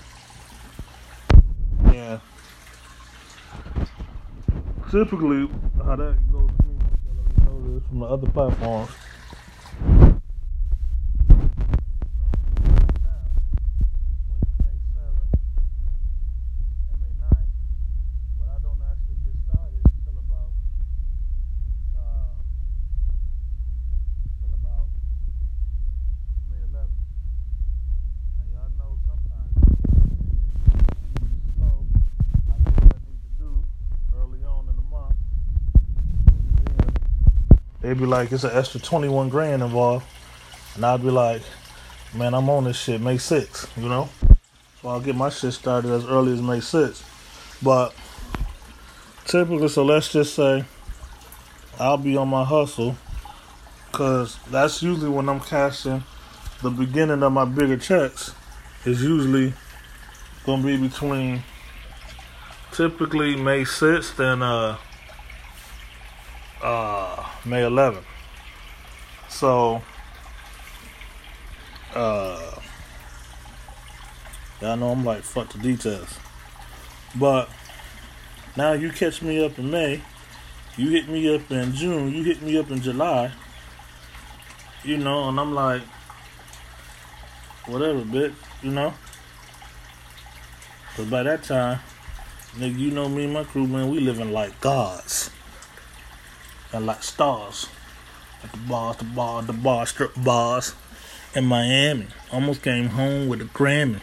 Yeah. 1.92 2.20
Typically, 4.93 5.49
how 5.84 5.95
that 5.95 6.15
goes 6.32 6.51
from 7.89 7.99
the 7.99 8.06
other 8.06 8.29
platforms. 8.29 8.91
They'd 37.93 37.99
be 37.99 38.06
like, 38.08 38.32
it's 38.32 38.43
an 38.43 38.49
extra 38.58 38.79
21 38.79 39.29
grand 39.29 39.62
involved. 39.62 40.03
And 40.73 40.84
I'd 40.84 41.03
be 41.03 41.12
like, 41.12 41.43
man, 42.15 42.34
I'm 42.34 42.49
on 42.49 42.63
this 42.63 42.75
shit 42.75 42.99
May 42.99 43.17
6th, 43.17 43.69
you 43.77 43.88
know? 43.88 44.10
So 44.82 44.89
I'll 44.89 44.99
get 44.99 45.15
my 45.15 45.29
shit 45.29 45.53
started 45.53 45.91
as 45.91 46.03
early 46.08 46.34
as 46.34 46.41
May 46.41 46.58
6th. 46.58 47.03
But 47.62 47.93
typically, 49.25 49.67
so 49.67 49.86
let's 49.86 50.12
just 50.12 50.34
say 50.34 50.65
I'll 51.79 51.99
be 51.99 52.17
on 52.17 52.29
my 52.29 52.43
hustle 52.43 52.97
because 53.91 54.39
that's 54.49 54.82
usually 54.82 55.12
when 55.12 55.29
I'm 55.29 55.39
cashing 55.39 56.03
the 56.63 56.71
beginning 56.71 57.21
of 57.21 57.32
my 57.32 57.45
bigger 57.45 57.77
checks 57.77 58.34
is 58.86 59.03
usually 59.03 59.53
going 60.47 60.63
to 60.63 60.65
be 60.65 60.77
between 60.77 61.43
typically 62.71 63.36
May 63.36 63.62
6th 63.62 64.17
and 64.19 64.41
uh, 64.41 64.77
uh, 66.63 66.92
May 67.45 67.62
11th. 67.62 68.04
So, 69.30 69.82
uh, 71.93 72.60
know 74.62 74.89
I'm 74.91 75.04
like, 75.04 75.23
fuck 75.23 75.52
the 75.52 75.58
details. 75.58 76.17
But, 77.15 77.49
now 78.56 78.73
you 78.73 78.91
catch 78.91 79.21
me 79.21 79.43
up 79.43 79.60
in 79.60 79.69
May, 79.69 80.02
you 80.78 80.89
hit 80.89 81.10
me 81.10 81.36
up 81.36 81.52
in 81.52 81.73
June, 81.73 82.13
you 82.13 82.23
hit 82.23 82.41
me 82.41 82.58
up 82.58 82.71
in 82.71 82.82
July, 82.82 83.32
you 84.84 84.97
know, 84.97 85.28
and 85.28 85.39
I'm 85.39 85.54
like, 85.54 85.82
whatever, 87.65 88.02
bitch, 88.02 88.34
you 88.62 88.71
know? 88.71 88.93
But 90.95 91.10
by 91.10 91.23
that 91.23 91.43
time, 91.43 91.80
nigga, 92.56 92.80
you 92.80 92.91
know 92.91 93.10
me 93.10 93.26
and 93.26 93.34
my 93.34 93.43
crew, 93.43 93.67
man, 93.67 93.89
we 93.89 93.99
living 93.99 94.32
like 94.32 94.62
gods 94.62 95.33
and 96.74 96.86
like 96.86 97.04
stars 97.04 97.68
at 98.44 98.52
the 98.52 98.58
bars, 98.58 98.98
the 98.98 99.06
bar, 99.06 99.42
the 99.44 99.54
bar, 99.54 99.86
strip 99.86 100.12
bars 100.18 100.74
in 101.36 101.46
Miami. 101.46 102.08
Almost 102.32 102.62
came 102.62 102.90
home 102.90 103.28
with 103.28 103.42
a 103.42 103.46
Grammy. 103.46 104.02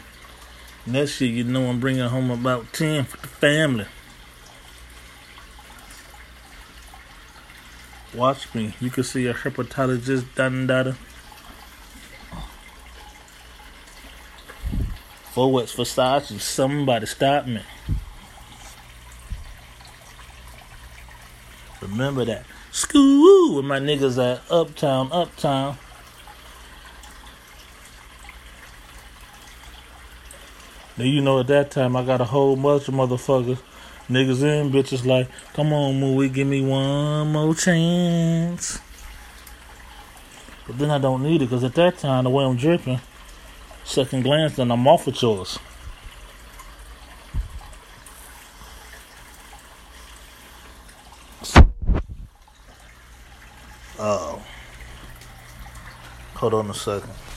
Next 0.85 1.21
year, 1.21 1.31
you 1.31 1.43
know, 1.43 1.69
I'm 1.69 1.79
bringing 1.79 2.07
home 2.07 2.31
about 2.31 2.73
10 2.73 3.03
for 3.03 3.17
the 3.17 3.27
family. 3.27 3.85
Watch 8.15 8.53
me. 8.55 8.73
You 8.79 8.89
can 8.89 9.03
see 9.03 9.27
a 9.27 9.33
herpetologist 9.33 10.33
done 10.35 10.67
data. 10.67 10.97
For 15.31 15.47
Versace? 15.47 16.39
Somebody 16.41 17.05
stop 17.05 17.47
me. 17.47 17.61
Remember 21.81 22.25
that. 22.25 22.45
School 22.71 23.55
with 23.55 23.65
my 23.65 23.79
niggas 23.79 24.17
at 24.17 24.49
Uptown, 24.49 25.09
Uptown. 25.11 25.77
Now 30.95 31.03
you 31.03 31.21
know 31.21 31.41
at 31.41 31.47
that 31.47 31.71
time 31.71 31.97
I 31.97 32.05
got 32.05 32.21
a 32.21 32.25
whole 32.25 32.55
bunch 32.55 32.87
of 32.87 32.93
motherfuckers, 32.93 33.59
niggas 34.09 34.41
and 34.43 34.71
bitches 34.71 35.05
like, 35.05 35.27
come 35.53 35.73
on, 35.73 35.99
movie, 35.99 36.29
give 36.29 36.47
me 36.47 36.61
one 36.61 37.33
more 37.33 37.53
chance. 37.55 38.79
But 40.65 40.77
then 40.77 40.91
I 40.91 40.97
don't 40.97 41.23
need 41.23 41.41
it 41.41 41.49
because 41.49 41.65
at 41.65 41.75
that 41.75 41.97
time 41.97 42.23
the 42.23 42.29
way 42.29 42.45
I'm 42.45 42.55
dripping, 42.55 43.01
second 43.83 44.23
glance, 44.23 44.55
then 44.55 44.71
I'm 44.71 44.87
off 44.87 45.07
with 45.07 45.21
yours. 45.21 45.59
Oh. 54.03 54.41
Hold 56.41 56.55
on 56.55 56.71
a 56.71 56.73
second. 56.73 57.30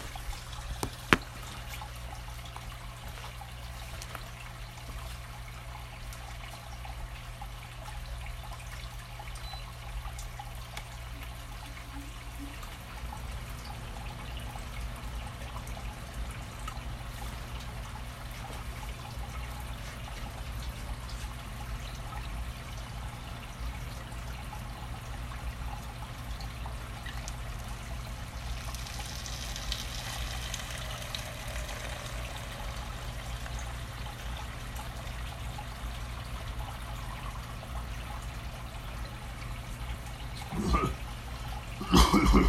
y'all 42.35 42.42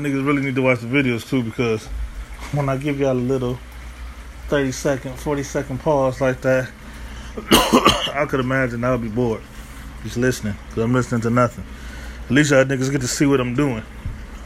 niggas 0.00 0.24
really 0.24 0.40
need 0.40 0.54
to 0.54 0.62
watch 0.62 0.80
the 0.80 0.86
videos 0.86 1.28
too 1.28 1.42
because 1.42 1.84
when 2.52 2.70
I 2.70 2.78
give 2.78 2.98
y'all 2.98 3.12
a 3.12 3.14
little 3.14 3.58
30 4.48 4.72
second, 4.72 5.18
40 5.18 5.42
second 5.42 5.80
pause 5.80 6.22
like 6.22 6.40
that, 6.40 6.70
I 8.14 8.24
could 8.26 8.40
imagine 8.40 8.82
I'll 8.84 8.96
be 8.96 9.08
bored 9.08 9.42
just 10.04 10.16
listening 10.16 10.54
because 10.68 10.84
I'm 10.84 10.94
listening 10.94 11.20
to 11.20 11.30
nothing. 11.30 11.66
At 12.24 12.30
least 12.30 12.50
y'all 12.50 12.64
niggas 12.64 12.90
get 12.90 13.02
to 13.02 13.08
see 13.08 13.26
what 13.26 13.42
I'm 13.42 13.54
doing 13.54 13.82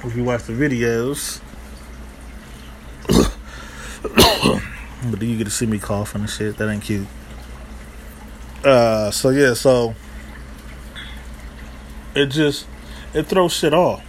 if 0.03 0.17
you 0.17 0.25
watch 0.25 0.43
the 0.43 0.55
videos. 0.55 1.41
But 5.11 5.23
you 5.23 5.37
get 5.37 5.45
to 5.45 5.51
see 5.51 5.66
me 5.66 5.79
coughing 5.79 6.23
and 6.23 6.31
shit. 6.31 6.57
That 6.57 6.69
ain't 6.69 6.83
cute. 6.83 7.07
Uh, 8.64 9.11
so 9.11 9.31
yeah, 9.31 9.55
so 9.55 9.95
it 12.14 12.27
just 12.27 12.66
it 13.14 13.27
throws 13.27 13.53
shit 13.53 13.73
off. 13.73 14.03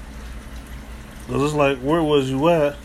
Cause 1.28 1.44
it's 1.44 1.54
like, 1.54 1.78
where 1.80 2.02
was 2.02 2.30
you 2.30 2.48
at 2.50 2.76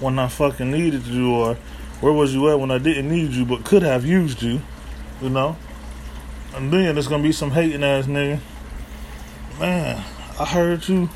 when 0.00 0.18
I 0.18 0.26
fucking 0.26 0.70
needed 0.70 1.06
you, 1.06 1.32
or 1.32 1.54
where 2.00 2.12
was 2.12 2.34
you 2.34 2.50
at 2.50 2.58
when 2.58 2.72
I 2.72 2.78
didn't 2.78 3.08
need 3.08 3.30
you 3.30 3.44
but 3.44 3.64
could 3.64 3.82
have 3.82 4.04
used 4.04 4.42
you, 4.42 4.60
you 5.20 5.30
know? 5.30 5.56
And 6.54 6.72
then 6.72 6.96
there's 6.96 7.06
gonna 7.06 7.22
be 7.22 7.32
some 7.32 7.52
hating 7.52 7.84
ass 7.84 8.06
nigga. 8.06 8.40
Man, 9.60 10.04
I 10.38 10.44
heard 10.44 10.88
you. 10.88 11.08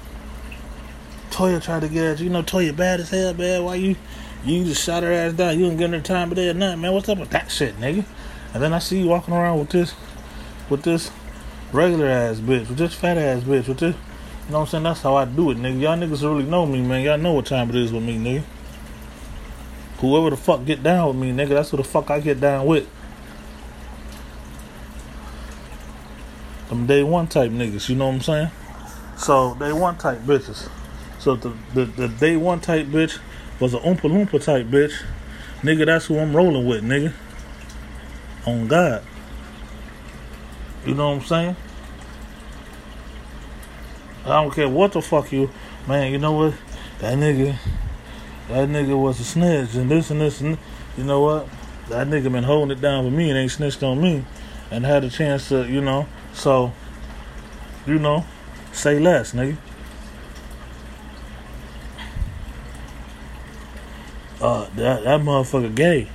Toya 1.30 1.60
tried 1.60 1.80
to 1.80 1.88
get 1.88 2.04
at 2.04 2.18
you. 2.20 2.26
You 2.26 2.30
know, 2.30 2.42
Toya 2.42 2.74
bad 2.74 3.00
as 3.00 3.10
hell, 3.10 3.34
man. 3.34 3.64
Why 3.64 3.74
you 3.74 3.96
you 4.44 4.64
just 4.64 4.82
shot 4.82 5.02
her 5.02 5.12
ass 5.12 5.32
down? 5.32 5.58
You 5.58 5.66
didn't 5.66 5.78
give 5.78 5.90
her 5.90 6.00
time 6.00 6.30
of 6.30 6.36
day 6.36 6.48
or 6.48 6.54
nothing, 6.54 6.80
man. 6.80 6.92
What's 6.92 7.08
up 7.08 7.18
with 7.18 7.30
that 7.30 7.50
shit, 7.50 7.78
nigga? 7.78 8.04
And 8.54 8.62
then 8.62 8.72
I 8.72 8.78
see 8.78 9.00
you 9.00 9.08
walking 9.08 9.34
around 9.34 9.58
with 9.58 9.70
this, 9.70 9.94
with 10.70 10.82
this 10.82 11.10
regular 11.72 12.06
ass 12.06 12.38
bitch, 12.38 12.68
with 12.68 12.78
this 12.78 12.94
fat 12.94 13.18
ass 13.18 13.42
bitch, 13.42 13.68
with 13.68 13.78
this 13.78 13.94
you 14.46 14.52
know 14.52 14.60
what 14.60 14.66
I'm 14.66 14.70
saying? 14.70 14.84
That's 14.84 15.02
how 15.02 15.16
I 15.16 15.24
do 15.24 15.50
it, 15.50 15.58
nigga. 15.58 15.80
Y'all 15.80 15.96
niggas 15.96 16.22
really 16.22 16.44
know 16.44 16.66
me, 16.66 16.80
man. 16.80 17.02
Y'all 17.02 17.18
know 17.18 17.32
what 17.32 17.46
time 17.46 17.68
it 17.68 17.74
is 17.74 17.92
with 17.92 18.04
me, 18.04 18.16
nigga. 18.16 18.44
Whoever 19.98 20.30
the 20.30 20.36
fuck 20.36 20.64
get 20.64 20.84
down 20.84 21.08
with 21.08 21.16
me, 21.16 21.32
nigga, 21.32 21.48
that's 21.48 21.70
who 21.70 21.78
the 21.78 21.84
fuck 21.84 22.10
I 22.12 22.20
get 22.20 22.40
down 22.40 22.64
with. 22.64 22.88
Them 26.68 26.86
day 26.86 27.02
one 27.02 27.26
type 27.26 27.50
niggas, 27.50 27.88
you 27.88 27.96
know 27.96 28.06
what 28.06 28.14
I'm 28.14 28.20
saying? 28.20 28.50
So, 29.16 29.56
day 29.56 29.72
one 29.72 29.98
type 29.98 30.20
bitches. 30.20 30.68
So, 31.18 31.34
the, 31.34 31.52
the, 31.74 31.86
the 31.86 32.08
day 32.08 32.36
one 32.36 32.60
type 32.60 32.86
bitch 32.86 33.18
was 33.60 33.74
an 33.74 33.80
Oompa 33.80 34.02
Loompa 34.02 34.42
type 34.42 34.66
bitch. 34.66 35.02
Nigga, 35.62 35.86
that's 35.86 36.06
who 36.06 36.18
I'm 36.18 36.34
rolling 36.36 36.66
with, 36.66 36.84
nigga. 36.84 37.12
On 38.46 38.68
God. 38.68 39.02
You 40.84 40.94
know 40.94 41.10
what 41.10 41.22
I'm 41.22 41.26
saying? 41.26 41.56
I 44.24 44.42
don't 44.42 44.52
care 44.52 44.68
what 44.68 44.92
the 44.92 45.02
fuck 45.02 45.32
you, 45.32 45.50
man. 45.86 46.12
You 46.12 46.18
know 46.18 46.32
what? 46.32 46.54
That 46.98 47.18
nigga, 47.18 47.56
that 48.48 48.68
nigga 48.68 49.00
was 49.00 49.20
a 49.20 49.24
snitch 49.24 49.74
and 49.74 49.90
this 49.90 50.10
and 50.10 50.20
this 50.20 50.40
and 50.40 50.58
you 50.96 51.04
know 51.04 51.20
what? 51.20 51.48
That 51.88 52.08
nigga 52.08 52.32
been 52.32 52.44
holding 52.44 52.76
it 52.76 52.80
down 52.80 53.04
for 53.04 53.10
me 53.10 53.30
and 53.30 53.38
ain't 53.38 53.50
snitched 53.50 53.82
on 53.82 54.00
me, 54.00 54.24
and 54.70 54.84
had 54.84 55.04
a 55.04 55.10
chance 55.10 55.48
to, 55.50 55.68
you 55.70 55.80
know. 55.80 56.06
So, 56.32 56.72
you 57.86 57.98
know, 57.98 58.24
say 58.72 58.98
less, 58.98 59.32
nigga. 59.32 59.56
Uh, 64.46 64.68
that 64.76 65.02
that 65.02 65.20
motherfucker 65.22 65.74
gay. 65.74 66.06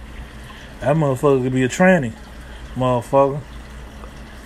That 0.80 0.96
motherfucker 0.96 1.44
could 1.44 1.52
be 1.52 1.63
a 1.63 1.70
tranny, 1.70 2.13
motherfucker 2.76 3.41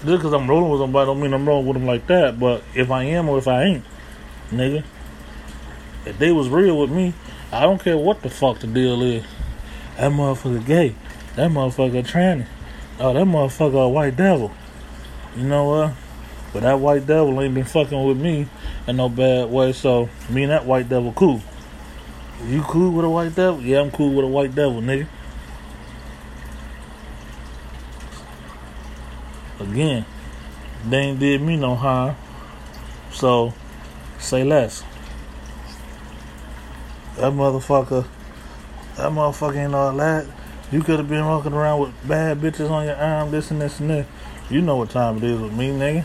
just 0.06 0.18
because 0.18 0.34
I'm 0.34 0.50
rolling 0.50 0.72
with 0.72 0.82
somebody 0.82 1.06
don't 1.06 1.22
mean 1.22 1.34
I'm 1.34 1.48
rolling 1.48 1.68
with 1.68 1.78
them 1.78 1.86
like 1.86 2.08
that. 2.08 2.40
But 2.40 2.64
if 2.74 2.90
I 2.90 3.04
am 3.04 3.30
or 3.30 3.38
if 3.38 3.48
I 3.48 3.64
ain't, 3.64 3.84
nigga, 4.50 4.84
if 6.06 6.18
they 6.18 6.32
was 6.32 6.50
real 6.50 6.80
with 6.80 6.90
me, 6.90 7.14
I 7.52 7.62
don't 7.62 7.80
care 7.80 7.96
what 7.96 8.24
the 8.24 8.30
fuck 8.30 8.58
the 8.58 8.66
deal 8.66 9.04
is. 9.04 9.24
That 9.98 10.12
motherfucker 10.12 10.66
gay. 10.66 10.96
That 11.36 11.52
motherfucker 11.52 12.08
tranny. 12.08 12.48
Oh, 13.00 13.14
that 13.14 13.26
motherfucker 13.26 13.86
a 13.86 13.90
white 13.90 14.16
devil. 14.16 14.52
You 15.36 15.44
know 15.44 15.66
what? 15.66 15.94
But 16.54 16.64
that 16.64 16.80
white 16.80 17.06
devil 17.06 17.40
ain't 17.40 17.54
been 17.54 17.66
fucking 17.66 18.04
with 18.04 18.18
me 18.18 18.48
in 18.88 18.96
no 18.96 19.10
bad 19.10 19.52
way. 19.52 19.74
So 19.74 20.10
me 20.28 20.42
and 20.42 20.52
that 20.52 20.66
white 20.66 20.90
devil 20.90 21.14
cool. 21.14 21.42
You 22.44 22.62
cool 22.64 22.92
with 22.92 23.06
a 23.06 23.10
white 23.10 23.34
devil? 23.34 23.62
Yeah, 23.62 23.82
I'm 23.82 23.92
cool 23.92 24.14
with 24.14 24.26
a 24.26 24.28
white 24.28 24.54
devil, 24.54 24.82
nigga. 24.82 25.08
Again, 29.60 30.06
they 30.88 30.98
ain't 30.98 31.20
did 31.20 31.42
me 31.42 31.56
no 31.56 31.76
harm. 31.76 32.16
So, 33.12 33.54
say 34.20 34.44
less. 34.44 34.84
That 37.16 37.32
motherfucker, 37.32 38.06
that 38.98 39.12
motherfucker 39.12 39.56
ain't 39.56 39.74
all 39.74 39.96
that. 39.96 40.28
You 40.72 40.82
could 40.82 41.00
have 41.00 41.08
been 41.08 41.26
walking 41.26 41.54
around 41.54 41.80
with 41.80 42.08
bad 42.08 42.42
bitches 42.42 42.70
on 42.70 42.86
your 42.86 42.98
arm, 42.98 43.32
this 43.32 43.50
and 43.50 43.62
this 43.62 43.80
and 43.80 43.90
that. 43.90 44.06
You 44.50 44.62
know 44.62 44.76
what 44.76 44.90
time 44.90 45.18
it 45.18 45.24
is 45.24 45.40
with 45.40 45.54
me, 45.54 45.70
nigga. 45.70 46.04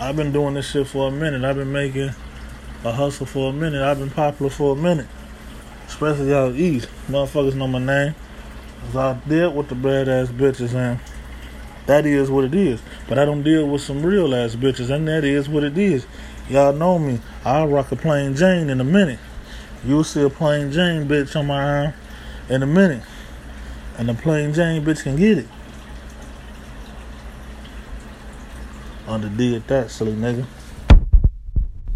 I've 0.00 0.16
been 0.16 0.32
doing 0.32 0.54
this 0.54 0.68
shit 0.70 0.88
for 0.88 1.08
a 1.08 1.10
minute. 1.10 1.44
I've 1.44 1.56
been 1.56 1.72
making 1.72 2.10
a 2.84 2.92
hustle 2.92 3.26
for 3.26 3.50
a 3.50 3.52
minute. 3.52 3.82
I've 3.82 3.98
been 3.98 4.10
popular 4.10 4.50
for 4.50 4.72
a 4.72 4.76
minute. 4.76 5.06
Especially 5.86 6.34
out 6.34 6.54
east. 6.54 6.88
Motherfuckers 7.08 7.54
know 7.54 7.66
my 7.66 7.78
name. 7.78 8.14
Cause 8.86 8.96
I 8.96 9.28
dealt 9.28 9.54
with 9.54 9.68
the 9.68 9.74
bad 9.74 10.08
ass 10.08 10.28
bitches 10.28 10.74
and 10.74 11.00
that 11.86 12.04
is 12.04 12.30
what 12.30 12.44
it 12.44 12.54
is. 12.54 12.80
But 13.08 13.18
I 13.18 13.24
don't 13.24 13.42
deal 13.42 13.66
with 13.66 13.80
some 13.80 14.04
real 14.04 14.34
ass 14.34 14.56
bitches, 14.56 14.90
and 14.90 15.06
that 15.06 15.24
is 15.24 15.48
what 15.48 15.62
it 15.62 15.78
is. 15.78 16.06
Y'all 16.48 16.72
know 16.72 16.98
me. 16.98 17.20
I'll 17.44 17.68
rock 17.68 17.92
a 17.92 17.96
plain 17.96 18.34
Jane 18.34 18.70
in 18.70 18.80
a 18.80 18.84
minute. 18.84 19.20
You'll 19.84 20.04
see 20.04 20.22
a 20.22 20.30
plain 20.30 20.72
Jane 20.72 21.06
bitch 21.06 21.36
on 21.36 21.46
my 21.46 21.62
arm 21.62 21.94
in 22.48 22.62
a 22.62 22.66
minute. 22.66 23.02
And 23.98 24.08
the 24.08 24.14
plain 24.14 24.52
Jane 24.52 24.84
bitch 24.84 25.04
can 25.04 25.16
get 25.16 25.38
it. 25.38 25.48
Under 29.06 29.28
did 29.28 29.66
that, 29.68 29.90
silly 29.92 30.12
nigga. 30.12 30.44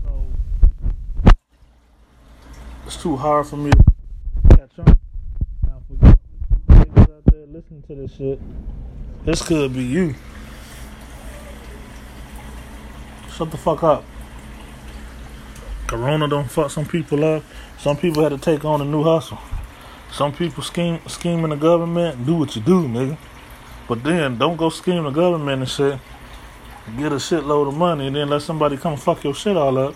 So, 0.04 0.24
it's 2.92 3.00
too 3.00 3.16
hard 3.16 3.46
for 3.46 3.56
me 3.56 3.70
to 3.70 4.56
catch. 4.56 4.78
Now, 5.64 5.80
for 5.86 5.94
you 5.94 6.08
out 6.98 7.24
there 7.26 7.46
listening 7.46 7.84
to 7.86 7.94
this 7.94 8.12
shit, 8.16 8.40
this 9.24 9.42
could 9.42 9.72
be 9.72 9.84
you. 9.84 10.16
Shut 13.32 13.52
the 13.52 13.56
fuck 13.56 13.84
up. 13.84 14.04
Corona 15.86 16.26
don't 16.26 16.50
fuck 16.50 16.72
some 16.72 16.84
people 16.84 17.24
up. 17.24 17.44
Some 17.78 17.96
people 17.96 18.24
had 18.24 18.30
to 18.30 18.38
take 18.38 18.64
on 18.64 18.80
a 18.80 18.84
new 18.84 19.04
hustle. 19.04 19.38
Some 20.10 20.32
people 20.32 20.64
scheme 20.64 20.98
in 21.44 21.50
the 21.50 21.56
government, 21.56 22.26
do 22.26 22.34
what 22.34 22.56
you 22.56 22.62
do, 22.62 22.88
nigga. 22.88 23.16
But 23.86 24.02
then 24.02 24.36
don't 24.36 24.56
go 24.56 24.68
scheme 24.68 25.04
the 25.04 25.10
government 25.10 25.62
and 25.62 25.70
shit. 25.70 26.00
Get 26.98 27.12
a 27.12 27.16
shitload 27.16 27.68
of 27.68 27.74
money 27.76 28.08
and 28.08 28.16
then 28.16 28.28
let 28.28 28.42
somebody 28.42 28.76
come 28.76 28.96
fuck 28.96 29.22
your 29.22 29.34
shit 29.34 29.56
all 29.56 29.78
up. 29.78 29.94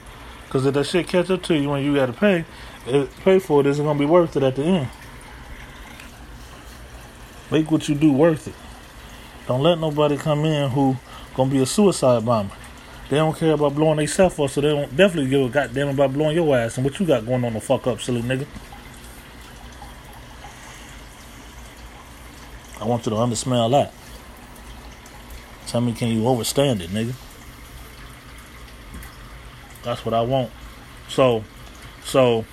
Cause 0.49 0.67
if 0.67 0.75
that 0.75 0.85
shit 0.85 1.09
catch 1.09 1.31
up 1.31 1.43
to 1.45 1.59
you 1.59 1.69
when 1.71 1.83
you 1.83 1.97
gotta 1.97 2.13
pay, 2.13 2.45
pay 2.85 3.39
for 3.39 3.61
it 3.61 3.67
isn't 3.67 3.85
gonna 3.85 3.99
be 3.99 4.05
worth 4.05 4.37
it 4.37 4.43
at 4.43 4.57
the 4.57 4.63
end. 4.63 4.89
Make 7.51 7.71
what 7.71 7.89
you 7.89 7.95
do 7.95 8.13
worth 8.13 8.49
it. 8.49 8.55
Don't 9.47 9.63
let 9.63 9.79
nobody 9.79 10.17
come 10.17 10.45
in 10.45 10.71
who 10.71 10.97
gonna 11.35 11.51
be 11.51 11.63
a 11.63 11.67
suicide 11.67 12.25
bomber. 12.25 12.55
They 13.11 13.17
don't 13.17 13.37
care 13.37 13.53
about 13.53 13.75
blowing 13.75 13.99
themselves 13.99 14.39
up, 14.39 14.51
so 14.51 14.61
they 14.61 14.69
don't 14.69 14.97
definitely 14.97 15.31
give 15.31 15.43
a 15.43 15.49
goddamn 15.49 15.89
about 15.89 16.13
blowing 16.13 16.35
your 16.35 16.57
ass 16.57 16.77
and 16.77 16.85
what 16.85 16.99
you 16.99 17.07
got 17.07 17.27
going 17.27 17.45
on 17.45 17.53
the 17.53 17.61
fuck 17.61 17.87
up, 17.87 18.01
silly 18.01 18.23
nigga. 18.23 18.47
I 22.81 22.87
want 22.87 23.05
you 23.07 23.11
to 23.11 23.17
understand 23.17 23.73
that. 23.75 23.93
Tell 25.67 25.81
me, 25.81 25.93
can 25.93 26.09
you 26.09 26.23
overstand 26.23 26.81
it, 26.81 26.91
nigga? 26.91 27.15
That's 29.83 30.05
what 30.05 30.15
I 30.15 30.23
want. 30.23 30.51
So, 31.09 31.45
so, 32.05 32.45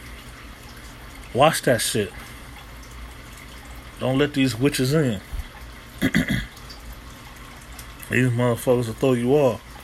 watch 1.33 1.61
that 1.63 1.81
shit. 1.81 2.11
Don't 3.99 4.17
let 4.17 4.33
these 4.33 4.57
witches 4.57 4.93
in. 4.93 5.21
these 6.01 6.11
motherfuckers 8.09 8.87
will 8.87 8.93
throw 8.93 9.13
you 9.13 9.33
off. 9.33 9.67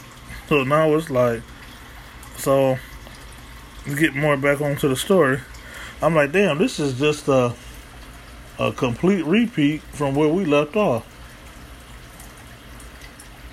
So 0.47 0.63
now 0.63 0.95
it's 0.95 1.09
like, 1.09 1.41
so, 2.37 2.77
to 3.83 3.95
get 3.95 4.15
more 4.15 4.37
back 4.37 4.61
onto 4.61 4.87
the 4.87 4.95
story, 4.95 5.41
I'm 6.01 6.15
like, 6.15 6.31
damn, 6.31 6.57
this 6.57 6.79
is 6.79 6.97
just 6.97 7.27
a, 7.27 7.53
a 8.57 8.71
complete 8.71 9.25
repeat 9.25 9.81
from 9.81 10.15
where 10.15 10.29
we 10.29 10.45
left 10.45 10.77
off. 10.77 11.05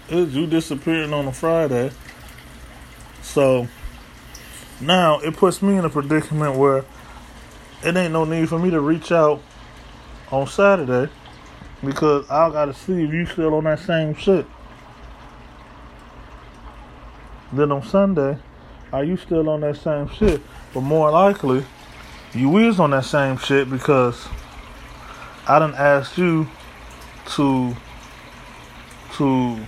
It's 0.08 0.34
you 0.34 0.46
disappearing 0.46 1.12
on 1.12 1.26
a 1.26 1.32
Friday. 1.32 1.90
So, 3.22 3.66
now 4.80 5.18
it 5.18 5.34
puts 5.36 5.62
me 5.62 5.76
in 5.76 5.84
a 5.84 5.90
predicament 5.90 6.54
where 6.54 6.84
it 7.84 7.96
ain't 7.96 8.12
no 8.12 8.24
need 8.24 8.48
for 8.48 8.58
me 8.58 8.70
to 8.70 8.80
reach 8.80 9.12
out 9.12 9.42
on 10.30 10.46
Saturday 10.46 11.12
because 11.84 12.28
I 12.30 12.50
gotta 12.50 12.72
see 12.72 13.04
if 13.04 13.12
you 13.12 13.26
still 13.26 13.54
on 13.54 13.64
that 13.64 13.80
same 13.80 14.14
shit. 14.14 14.46
Then 17.52 17.70
on 17.70 17.82
Sunday, 17.82 18.38
are 18.92 19.04
you 19.04 19.16
still 19.16 19.48
on 19.48 19.60
that 19.60 19.76
same 19.76 20.08
shit? 20.08 20.40
But 20.72 20.80
more 20.80 21.10
likely, 21.10 21.64
you 22.32 22.56
is 22.58 22.80
on 22.80 22.90
that 22.90 23.04
same 23.04 23.36
shit 23.36 23.70
because 23.70 24.26
I 25.46 25.58
done 25.58 25.74
asked 25.74 26.16
you 26.16 26.48
to 27.36 27.76
to 29.16 29.58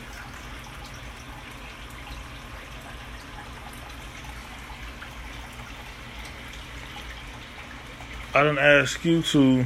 I 8.37 8.43
didn't 8.43 8.59
ask 8.59 9.03
you 9.03 9.23
to 9.23 9.65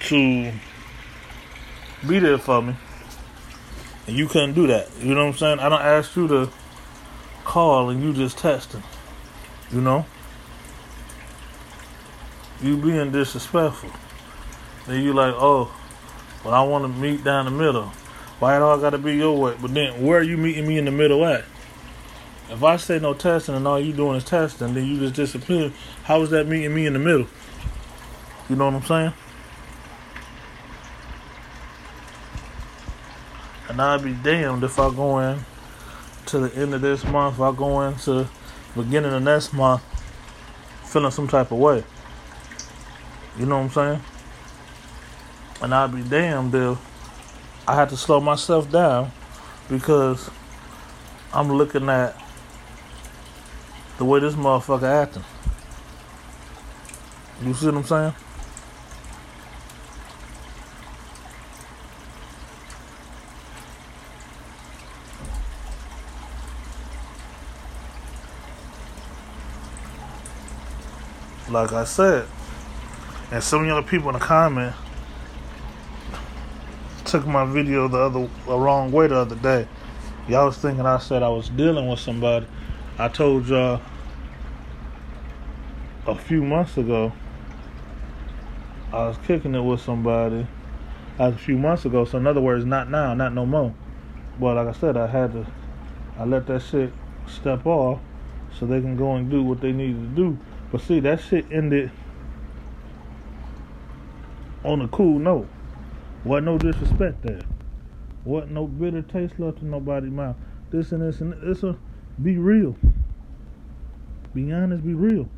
to 0.00 0.52
be 2.08 2.18
there 2.18 2.36
for 2.36 2.62
me. 2.62 2.74
And 4.08 4.16
you 4.16 4.26
couldn't 4.26 4.54
do 4.54 4.66
that. 4.66 4.88
You 4.98 5.14
know 5.14 5.20
what 5.24 5.34
I'm 5.34 5.38
saying? 5.38 5.58
I 5.60 5.68
don't 5.68 5.80
ask 5.80 6.16
you 6.16 6.26
to 6.26 6.50
call 7.44 7.90
and 7.90 8.02
you 8.02 8.12
just 8.12 8.38
texting. 8.38 8.82
You 9.70 9.80
know? 9.80 10.04
You 12.60 12.76
being 12.76 13.12
disrespectful. 13.12 13.90
Then 14.88 15.04
you 15.04 15.12
like, 15.12 15.34
oh, 15.36 15.72
well 16.44 16.54
I 16.54 16.64
want 16.64 16.82
to 16.82 16.88
meet 16.88 17.22
down 17.22 17.44
the 17.44 17.52
middle. 17.52 17.92
Why 18.40 18.58
do 18.58 18.66
I 18.66 18.80
gotta 18.80 18.98
be 18.98 19.14
your 19.14 19.38
way? 19.38 19.54
But 19.62 19.74
then 19.74 20.04
where 20.04 20.18
are 20.18 20.24
you 20.24 20.36
meeting 20.36 20.66
me 20.66 20.76
in 20.76 20.86
the 20.86 20.90
middle 20.90 21.24
at? 21.24 21.44
If 22.50 22.64
I 22.64 22.76
say 22.76 22.98
no 22.98 23.14
testing 23.14 23.54
and 23.54 23.66
all 23.66 23.78
you 23.78 23.92
doing 23.92 24.16
is 24.16 24.24
testing, 24.24 24.74
then 24.74 24.84
you 24.84 24.98
just 24.98 25.14
disappear. 25.14 25.72
How 26.02 26.20
is 26.22 26.30
that 26.30 26.48
meeting 26.48 26.74
me 26.74 26.84
in 26.86 26.94
the 26.94 26.98
middle? 26.98 27.28
You 28.48 28.56
know 28.56 28.64
what 28.64 28.74
I'm 28.74 28.82
saying? 28.82 29.12
And 33.68 33.80
I'd 33.80 34.02
be 34.02 34.14
damned 34.14 34.64
if 34.64 34.80
I 34.80 34.92
go 34.92 35.20
in 35.20 35.38
to 36.26 36.40
the 36.40 36.60
end 36.60 36.74
of 36.74 36.80
this 36.80 37.04
month, 37.04 37.40
I 37.40 37.52
go 37.52 37.82
into 37.82 38.26
beginning 38.74 39.12
of 39.12 39.22
next 39.22 39.52
month 39.52 39.82
feeling 40.84 41.12
some 41.12 41.28
type 41.28 41.52
of 41.52 41.58
way. 41.58 41.84
You 43.38 43.46
know 43.46 43.58
what 43.58 43.64
I'm 43.64 43.70
saying? 43.70 44.02
And 45.62 45.72
I'd 45.72 45.94
be 45.94 46.02
damned 46.02 46.52
if 46.56 46.78
I 47.68 47.76
had 47.76 47.90
to 47.90 47.96
slow 47.96 48.18
myself 48.18 48.72
down 48.72 49.12
because 49.68 50.28
I'm 51.32 51.52
looking 51.52 51.88
at 51.88 52.20
the 54.00 54.06
way 54.06 54.18
this 54.18 54.34
motherfucker 54.34 54.82
acting. 54.84 55.22
You 57.44 57.52
see 57.52 57.66
what 57.66 57.74
I'm 57.74 57.84
saying? 57.84 58.14
Like 71.50 71.72
I 71.74 71.84
said, 71.84 72.26
and 73.30 73.44
some 73.44 73.68
the 73.68 73.82
people 73.82 74.08
in 74.08 74.14
the 74.14 74.18
comment 74.18 74.72
took 77.04 77.26
my 77.26 77.44
video 77.44 77.86
the 77.86 77.98
other 77.98 78.30
the 78.46 78.56
wrong 78.56 78.90
way 78.92 79.08
the 79.08 79.16
other 79.16 79.36
day. 79.36 79.68
Y'all 80.26 80.46
was 80.46 80.56
thinking 80.56 80.86
I 80.86 80.96
said 80.96 81.22
I 81.22 81.28
was 81.28 81.50
dealing 81.50 81.86
with 81.86 82.00
somebody. 82.00 82.46
I 82.96 83.08
told 83.08 83.46
y'all 83.46 83.82
a 86.10 86.14
few 86.14 86.42
months 86.42 86.76
ago, 86.76 87.12
I 88.92 89.06
was 89.06 89.16
kicking 89.26 89.54
it 89.54 89.60
with 89.60 89.80
somebody 89.80 90.46
a 91.18 91.32
few 91.32 91.56
months 91.56 91.84
ago. 91.84 92.04
So 92.04 92.18
in 92.18 92.26
other 92.26 92.40
words, 92.40 92.64
not 92.64 92.90
now, 92.90 93.14
not 93.14 93.32
no 93.32 93.46
more. 93.46 93.74
But 94.38 94.56
like 94.56 94.74
I 94.74 94.78
said, 94.78 94.96
I 94.96 95.06
had 95.06 95.32
to, 95.32 95.46
I 96.18 96.24
let 96.24 96.46
that 96.48 96.62
shit 96.62 96.92
step 97.26 97.64
off 97.66 98.00
so 98.58 98.66
they 98.66 98.80
can 98.80 98.96
go 98.96 99.14
and 99.14 99.30
do 99.30 99.42
what 99.42 99.60
they 99.60 99.72
needed 99.72 100.00
to 100.00 100.08
do. 100.08 100.38
But 100.72 100.80
see, 100.80 100.98
that 101.00 101.20
shit 101.20 101.46
ended 101.52 101.90
on 104.64 104.80
a 104.80 104.88
cool 104.88 105.18
note. 105.18 105.48
What 106.24 106.42
no 106.42 106.58
disrespect 106.58 107.22
there. 107.22 107.42
What 108.24 108.50
no 108.50 108.66
bitter 108.66 109.02
taste 109.02 109.38
left 109.38 109.62
in 109.62 109.70
nobody's 109.70 110.10
mouth. 110.10 110.36
This 110.70 110.92
and 110.92 111.02
this 111.02 111.20
and 111.20 111.32
this. 111.40 111.62
A, 111.62 111.76
be 112.22 112.36
real. 112.36 112.76
Be 114.34 114.52
honest, 114.52 114.84
be 114.84 114.94
real. 114.94 115.28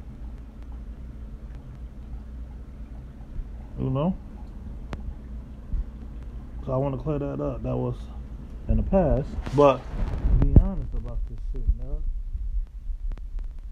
You 3.83 3.91
know? 3.91 4.15
So 6.65 6.71
I 6.71 6.77
want 6.77 6.95
to 6.95 7.03
clear 7.03 7.19
that 7.19 7.43
up. 7.43 7.65
That 7.65 7.75
was 7.75 7.97
in 8.69 8.77
the 8.77 8.85
past. 8.85 9.27
But 9.57 9.83
be 10.39 10.55
honest 10.63 10.95
about 10.95 11.19
this 11.29 11.41
shit, 11.51 11.67
man. 11.83 11.99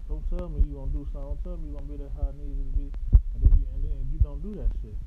Don't 0.09 0.23
tell 0.35 0.49
me 0.49 0.67
you're 0.67 0.83
gonna 0.83 0.91
do 0.91 1.07
something. 1.13 1.31
Don't 1.31 1.43
tell 1.43 1.55
me 1.55 1.71
you're 1.71 1.79
gonna 1.79 1.91
be 1.93 1.95
there 1.95 2.11
how 2.19 2.27
it 2.27 2.35
needs 2.43 2.59
to 2.59 2.67
be, 2.75 2.91
and 2.91 3.39
then 3.39 3.55
you, 3.55 3.65
and 3.71 3.83
then 3.87 4.03
you 4.11 4.19
don't 4.19 4.43
do 4.43 4.51
that 4.59 4.67
shit. 4.83 4.99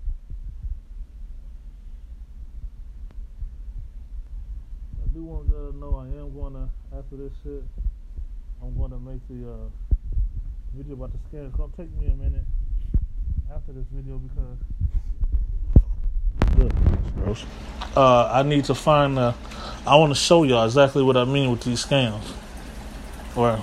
I 5.05 5.07
do 5.13 5.23
want 5.23 5.49
you 5.53 5.69
to 5.69 5.77
know 5.77 6.01
I 6.01 6.09
am 6.17 6.33
gonna 6.33 6.71
after 6.97 7.17
this 7.21 7.33
shit. 7.45 7.63
I'm 8.63 8.73
gonna 8.73 8.99
make 8.99 9.21
the 9.29 9.53
uh, 9.53 9.69
video 10.73 10.97
about 10.97 11.13
the 11.13 11.21
scam. 11.29 11.45
It's 11.49 11.57
gonna 11.57 11.77
take 11.77 11.93
me 12.01 12.07
a 12.07 12.17
minute 12.17 12.49
after 13.53 13.73
this 13.75 13.85
video 13.93 14.17
because 14.17 14.57
gross. 17.17 17.45
Uh, 17.97 18.31
I 18.33 18.43
need 18.43 18.65
to 18.65 18.75
find. 18.75 19.19
Uh, 19.19 19.33
I 19.87 19.97
want 19.97 20.13
to 20.13 20.19
show 20.19 20.43
y'all 20.45 20.65
exactly 20.65 21.03
what 21.03 21.17
I 21.17 21.25
mean 21.25 21.51
with 21.51 21.63
these 21.63 21.85
scams. 21.85 22.33
Or 23.37 23.63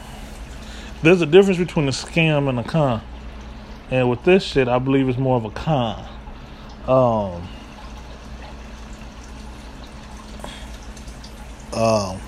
there's 1.01 1.21
a 1.21 1.25
difference 1.25 1.57
between 1.57 1.87
a 1.87 1.91
scam 1.91 2.47
and 2.47 2.59
a 2.59 2.63
con, 2.63 3.01
and 3.89 4.09
with 4.09 4.23
this 4.23 4.43
shit, 4.43 4.67
I 4.67 4.79
believe 4.79 5.09
it's 5.09 5.17
more 5.17 5.37
of 5.37 5.45
a 5.45 5.49
con. 5.49 6.05
Um. 6.87 7.47
Um. 11.73 12.21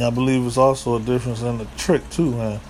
I 0.00 0.10
believe 0.10 0.46
it's 0.46 0.56
also 0.56 0.96
a 0.96 1.00
difference 1.00 1.42
in 1.42 1.58
the 1.58 1.66
trick 1.76 2.08
too, 2.10 2.30
man. 2.30 2.60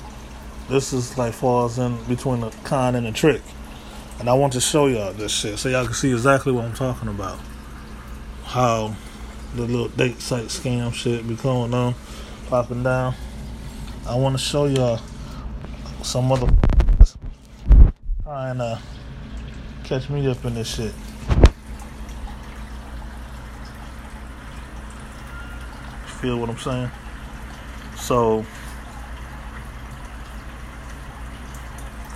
This 0.69 0.93
is 0.93 1.17
like 1.17 1.35
falls 1.35 1.79
in 1.79 2.03
between 2.05 2.41
the 2.41 2.51
con 2.65 2.95
and 2.95 3.07
the 3.07 3.13
trick. 3.13 3.43
And 4.21 4.29
I 4.29 4.35
want 4.35 4.53
to 4.53 4.61
show 4.61 4.87
y'all 4.87 5.13
this 5.13 5.33
shit 5.33 5.59
so 5.59 5.69
y'all 5.69 5.85
can 5.85 5.95
see 5.95 6.13
exactly 6.13 6.53
what 6.53 6.65
I'm 6.65 6.75
talking 6.75 7.09
about. 7.09 7.39
How 8.45 8.95
the 9.55 9.63
little 9.63 9.89
date 9.89 10.21
site 10.21 10.47
scam 10.47 10.93
shit 10.95 11.27
be 11.27 11.35
going 11.35 11.75
on, 11.75 11.95
popping 12.49 12.83
down. 12.83 13.15
I 14.07 14.15
want 14.15 14.37
to 14.37 14.43
show 14.43 14.67
y'all 14.67 15.01
some 16.03 16.29
motherfuckers 16.29 17.17
trying 18.23 18.59
to 18.59 18.81
catch 19.85 20.09
me 20.09 20.27
up 20.29 20.45
in 20.45 20.55
this 20.55 20.75
shit. 20.75 20.93
Feel 26.21 26.39
what 26.39 26.49
I'm 26.49 26.59
saying? 26.59 26.91
So, 27.97 28.47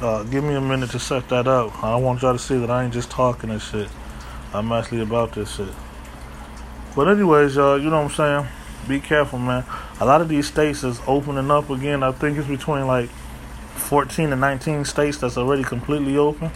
uh, 0.01 0.23
give 0.25 0.45
me 0.45 0.55
a 0.55 0.61
minute 0.61 0.91
to 0.91 0.99
set 0.99 1.29
that 1.31 1.47
up. 1.47 1.83
I 1.83 1.97
want 1.97 2.23
y'all 2.23 2.33
to 2.33 2.39
see 2.39 2.59
that 2.59 2.71
I 2.71 2.85
ain't 2.85 2.93
just 2.93 3.11
talking 3.11 3.51
and 3.51 3.61
shit. 3.61 3.89
I'm 4.53 4.71
actually 4.73 5.03
about 5.03 5.33
this 5.33 5.55
shit. 5.57 5.73
But 6.95 7.09
anyways, 7.09 7.57
y'all, 7.57 7.79
you 7.79 7.91
know 7.91 8.03
what 8.03 8.19
I'm 8.19 8.45
saying? 8.45 8.47
Be 8.89 9.01
careful, 9.01 9.39
man. 9.39 9.65
A 10.01 10.05
lot 10.05 10.21
of 10.21 10.29
these 10.29 10.47
states 10.47 10.85
is 10.85 11.01
opening 11.07 11.51
up 11.51 11.71
again. 11.71 12.03
I 12.03 12.13
think 12.13 12.39
it's 12.39 12.49
between 12.49 12.87
like 12.87 13.09
14 13.77 14.33
and 14.33 14.41
19 14.41 14.85
states 14.85 15.19
that's 15.19 15.37
already 15.37 15.65
completely 15.65 16.17
open. 16.17 16.51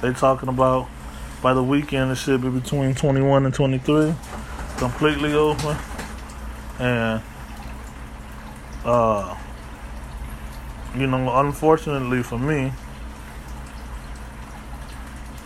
They're 0.00 0.12
talking 0.12 0.48
about 0.48 0.88
by 1.42 1.54
the 1.54 1.62
weekend 1.62 2.12
it 2.12 2.16
should 2.16 2.40
be 2.40 2.48
between 2.48 2.94
21 2.94 3.44
and 3.44 3.54
23 3.54 4.14
completely 4.76 5.32
open. 5.34 5.76
And 6.78 7.22
uh 8.84 9.36
you 10.96 11.06
know, 11.06 11.40
unfortunately 11.40 12.22
for 12.22 12.38
me, 12.38 12.72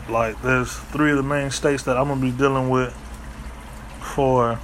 like 0.08 0.40
there's 0.42 0.72
three 0.72 1.10
of 1.10 1.16
the 1.16 1.22
main 1.22 1.50
states 1.50 1.82
that 1.84 1.96
I'm 1.96 2.08
gonna 2.08 2.20
be 2.20 2.30
dealing 2.30 2.70
with 2.70 2.92
for 4.00 4.58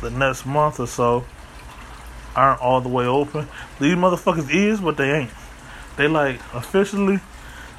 the 0.00 0.10
next 0.10 0.46
month 0.46 0.80
or 0.80 0.86
so 0.86 1.24
aren't 2.34 2.60
all 2.60 2.80
the 2.80 2.88
way 2.88 3.06
open. 3.06 3.48
These 3.80 3.96
motherfuckers 3.96 4.52
is, 4.52 4.80
but 4.80 4.96
they 4.96 5.10
ain't. 5.10 5.30
They 5.96 6.08
like 6.08 6.40
officially 6.54 7.20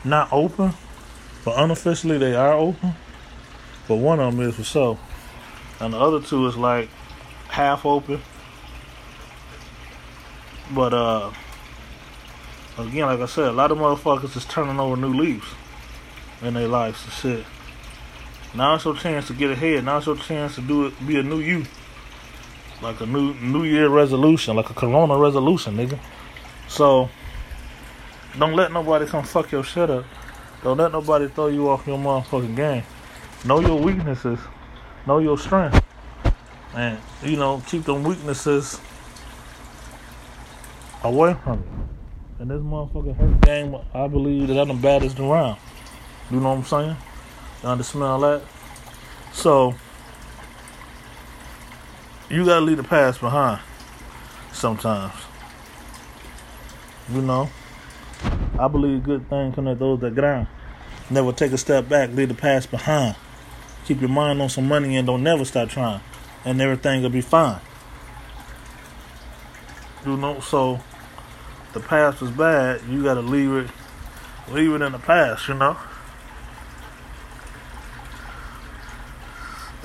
not 0.03 0.31
open, 0.31 0.73
but 1.45 1.57
unofficially 1.57 2.17
they 2.17 2.35
are 2.35 2.53
open. 2.53 2.95
But 3.87 3.95
one 3.95 4.19
of 4.19 4.35
them 4.35 4.47
is 4.47 4.55
for 4.55 4.63
sure, 4.63 4.99
and 5.79 5.93
the 5.93 5.99
other 5.99 6.21
two 6.21 6.45
is 6.47 6.55
like 6.55 6.89
half 7.47 7.85
open. 7.85 8.21
But 10.73 10.93
uh, 10.93 11.31
again, 12.77 13.07
like 13.07 13.19
I 13.19 13.25
said, 13.25 13.49
a 13.49 13.51
lot 13.51 13.71
of 13.71 13.77
motherfuckers 13.77 14.35
is 14.35 14.45
turning 14.45 14.79
over 14.79 14.95
new 14.95 15.13
leaves 15.13 15.47
in 16.41 16.53
their 16.53 16.67
lives 16.67 17.03
and 17.03 17.13
shit. 17.13 17.45
Now 18.53 18.75
it's 18.75 18.85
your 18.85 18.95
chance 18.95 19.27
to 19.27 19.33
get 19.33 19.51
ahead. 19.51 19.85
Now 19.85 19.97
it's 19.97 20.07
your 20.07 20.17
chance 20.17 20.55
to 20.55 20.61
do 20.61 20.85
it, 20.85 21.07
be 21.07 21.19
a 21.19 21.23
new 21.23 21.39
you 21.39 21.65
like 22.81 22.99
a 22.99 23.05
new 23.05 23.33
New 23.35 23.63
Year 23.63 23.89
resolution, 23.89 24.55
like 24.55 24.69
a 24.69 24.73
Corona 24.73 25.17
resolution, 25.17 25.77
nigga. 25.77 25.99
So 26.67 27.09
don't 28.37 28.53
let 28.53 28.71
nobody 28.71 29.05
come 29.05 29.23
fuck 29.23 29.51
your 29.51 29.63
shit 29.63 29.89
up. 29.89 30.05
Don't 30.63 30.77
let 30.77 30.91
nobody 30.91 31.27
throw 31.27 31.47
you 31.47 31.69
off 31.69 31.87
your 31.87 31.97
motherfucking 31.97 32.55
game. 32.55 32.83
Know 33.45 33.59
your 33.59 33.79
weaknesses. 33.79 34.39
Know 35.07 35.19
your 35.19 35.37
strength. 35.37 35.83
And 36.73 36.99
you 37.23 37.37
know, 37.37 37.61
keep 37.67 37.83
them 37.83 38.03
weaknesses 38.03 38.79
away 41.03 41.35
from 41.43 41.59
you. 41.59 41.89
And 42.39 42.49
this 42.49 42.61
motherfucker 42.61 43.15
hurt 43.15 43.41
game, 43.41 43.75
I 43.93 44.07
believe 44.07 44.47
that 44.47 44.57
I'm 44.57 44.69
the 44.69 44.73
baddest 44.73 45.19
around. 45.19 45.59
You 46.29 46.39
know 46.39 46.49
what 46.49 46.57
I'm 46.59 46.63
saying? 46.63 46.97
You 47.63 47.69
understand 47.69 48.23
that? 48.23 48.41
So 49.33 49.75
you 52.29 52.45
gotta 52.45 52.61
leave 52.61 52.77
the 52.77 52.83
past 52.83 53.19
behind 53.19 53.61
sometimes. 54.53 55.13
You 57.11 57.21
know, 57.21 57.49
I 58.57 58.67
believe 58.67 59.03
good 59.03 59.29
things 59.29 59.55
come 59.55 59.67
at 59.67 59.79
those 59.79 59.99
that 59.99 60.15
ground. 60.15 60.47
Never 61.09 61.33
take 61.33 61.51
a 61.51 61.57
step 61.57 61.89
back, 61.89 62.11
leave 62.11 62.29
the 62.29 62.33
past 62.33 62.71
behind. 62.71 63.15
Keep 63.85 63.99
your 63.99 64.09
mind 64.09 64.41
on 64.41 64.49
some 64.49 64.67
money 64.67 64.95
and 64.95 65.05
don't 65.05 65.23
never 65.23 65.43
stop 65.43 65.69
trying, 65.69 66.01
and 66.45 66.61
everything 66.61 67.01
will 67.01 67.09
be 67.09 67.21
fine. 67.21 67.59
You 70.05 70.17
know, 70.17 70.39
so 70.39 70.79
the 71.73 71.79
past 71.79 72.21
was 72.21 72.31
bad. 72.31 72.81
You 72.89 73.03
gotta 73.03 73.21
leave 73.21 73.51
it, 73.51 73.69
leave 74.49 74.73
it 74.73 74.81
in 74.81 74.91
the 74.91 74.99
past. 74.99 75.47
You 75.47 75.55
know. 75.55 75.77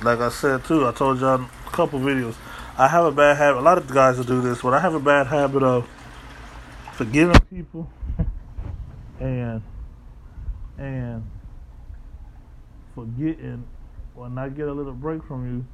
Like 0.03 0.20
I 0.20 0.28
said 0.28 0.64
too, 0.64 0.87
I 0.87 0.93
told 0.93 1.20
y'all 1.20 1.41
a 1.41 1.70
couple 1.70 1.99
videos. 2.01 2.34
I 2.78 2.89
have 2.89 3.07
a 3.07 3.12
bad 3.12 3.39
habit. 3.39 3.61
A 3.61 3.62
lot 3.62 3.78
of 3.78 3.89
guys 3.89 4.18
will 4.18 4.24
do 4.24 4.43
this, 4.43 4.61
but 4.61 4.74
I 4.74 4.80
have 4.80 4.95
a 4.95 5.01
bad 5.01 5.26
habit 5.26 5.62
of 5.62 5.89
forgiving 6.93 7.41
people 7.51 7.91
and 9.20 9.62
and 10.78 11.24
forgetting 12.95 13.64
when 14.14 14.39
I 14.39 14.49
get 14.49 14.68
a 14.68 14.72
little 14.72 14.93
break 14.93 15.24
from 15.24 15.47
you, 15.47 15.66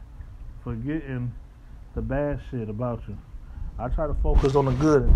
forgetting 0.63 1.33
the 1.95 2.03
bad 2.03 2.41
shit 2.51 2.69
about 2.69 3.03
you. 3.09 3.17
I 3.79 3.89
try 3.89 4.07
to 4.07 4.15
focus 4.15 4.55
on 4.55 4.67
the 4.67 4.73
good, 4.73 5.13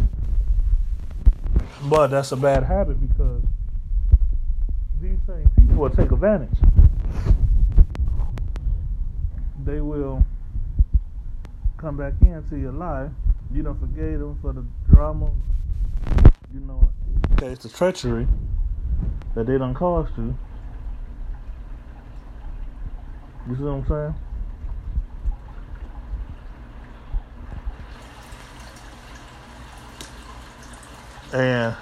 but 1.84 2.08
that's 2.08 2.32
a 2.32 2.36
bad 2.36 2.64
habit 2.64 2.96
because 3.00 3.42
these 5.00 5.18
same 5.26 5.50
people 5.58 5.76
will 5.76 5.90
take 5.90 6.10
advantage. 6.10 6.58
They 9.64 9.80
will 9.80 10.24
come 11.76 11.96
back 11.96 12.14
into 12.22 12.56
your 12.56 12.72
life, 12.72 13.10
you 13.52 13.62
don't 13.62 13.78
forgave 13.78 14.18
them 14.18 14.38
for 14.40 14.52
the 14.52 14.64
drama, 14.90 15.30
you 16.52 16.60
know, 16.60 16.88
it's 17.42 17.64
the 17.64 17.68
treachery 17.68 18.26
that 19.34 19.46
they 19.46 19.58
done 19.58 19.74
caused 19.74 20.16
you. 20.16 20.36
You 23.48 23.56
see 23.56 23.62
what 23.62 23.70
I'm 23.70 23.86
saying? 23.86 24.14
And 31.32 31.76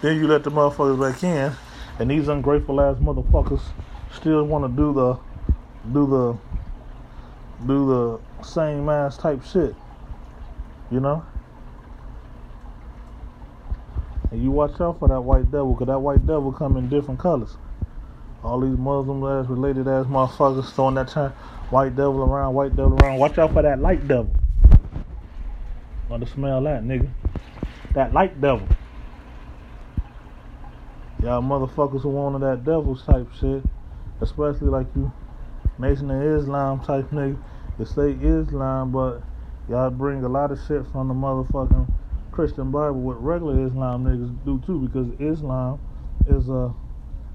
then 0.00 0.16
you 0.16 0.26
let 0.26 0.44
the 0.44 0.50
motherfuckers 0.50 1.00
back 1.00 1.22
in, 1.22 1.52
and 1.98 2.10
these 2.10 2.28
ungrateful 2.28 2.80
ass 2.80 2.96
motherfuckers 2.96 3.62
still 4.14 4.44
want 4.44 4.64
to 4.64 4.76
do 4.76 4.92
the 4.92 5.18
do 5.92 6.06
the 6.06 6.38
do 7.66 7.86
the 7.86 8.44
same 8.44 8.88
ass 8.88 9.16
type 9.16 9.44
shit. 9.44 9.74
You 10.90 11.00
know? 11.00 11.24
And 14.30 14.42
you 14.42 14.50
watch 14.50 14.80
out 14.80 14.98
for 14.98 15.08
that 15.08 15.20
white 15.20 15.50
devil, 15.50 15.74
because 15.74 15.88
that 15.88 15.98
white 15.98 16.26
devil 16.26 16.52
come 16.52 16.76
in 16.78 16.88
different 16.88 17.20
colors. 17.20 17.56
All 18.42 18.60
these 18.60 18.78
Muslim 18.78 19.22
ass, 19.24 19.48
related 19.48 19.86
ass 19.86 20.06
motherfuckers 20.06 20.72
throwing 20.72 20.94
that 20.94 21.08
time, 21.08 21.32
white 21.70 21.94
devil 21.94 22.22
around, 22.22 22.54
white 22.54 22.74
devil 22.74 22.98
around. 23.02 23.18
Watch 23.18 23.38
out 23.38 23.52
for 23.52 23.62
that 23.62 23.80
light 23.80 24.08
devil. 24.08 24.34
Want 26.08 26.24
to 26.24 26.30
smell 26.30 26.62
that, 26.62 26.82
nigga. 26.82 27.08
That 27.94 28.12
light 28.14 28.40
devil. 28.40 28.66
Y'all 31.22 31.42
motherfuckers 31.42 32.00
who 32.00 32.08
wanted 32.08 32.40
that 32.40 32.64
devil's 32.64 33.04
type 33.04 33.28
shit, 33.38 33.62
especially 34.20 34.68
like 34.68 34.86
you, 34.96 35.12
Nation 35.78 36.10
of 36.10 36.20
Islam 36.20 36.80
type 36.80 37.08
nigga 37.12 37.38
to 37.78 37.86
say 37.86 38.12
Islam, 38.12 38.90
but 38.90 39.22
y'all 39.68 39.90
bring 39.90 40.24
a 40.24 40.28
lot 40.28 40.50
of 40.50 40.58
shit 40.66 40.84
from 40.90 41.08
the 41.08 41.14
motherfucking 41.14 41.86
Christian 42.32 42.70
Bible, 42.70 43.00
what 43.00 43.22
regular 43.22 43.66
Islam 43.66 44.04
niggas 44.04 44.44
do 44.44 44.60
too, 44.66 44.80
because 44.80 45.08
Islam 45.20 45.78
is 46.26 46.48
a 46.48 46.74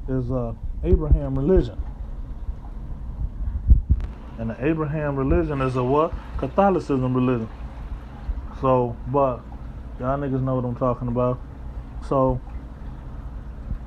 is 0.10 0.30
a 0.32 0.56
Abraham 0.84 1.38
religion, 1.38 1.80
and 4.40 4.50
the 4.50 4.66
Abraham 4.66 5.16
religion 5.16 5.62
is 5.62 5.76
a 5.76 5.84
what 5.84 6.14
Catholicism 6.38 7.14
religion. 7.14 7.50
So, 8.60 8.98
but 9.08 9.42
y'all 10.00 10.18
niggas 10.18 10.42
know 10.42 10.56
what 10.56 10.66
I'm 10.66 10.76
talking 10.76 11.08
about. 11.08 11.40
So, 12.08 12.40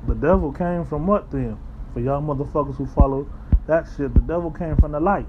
the 0.07 0.15
devil 0.15 0.53
came 0.53 0.85
from 0.85 1.07
what 1.07 1.31
then? 1.31 1.59
For 1.93 2.01
y'all 2.01 2.23
motherfuckers 2.23 2.77
who 2.77 2.87
follow 2.87 3.29
that 3.67 3.87
shit, 3.97 4.15
the 4.15 4.21
devil 4.21 4.51
came 4.51 4.77
from 4.77 4.93
the 4.93 5.01
light. 5.01 5.27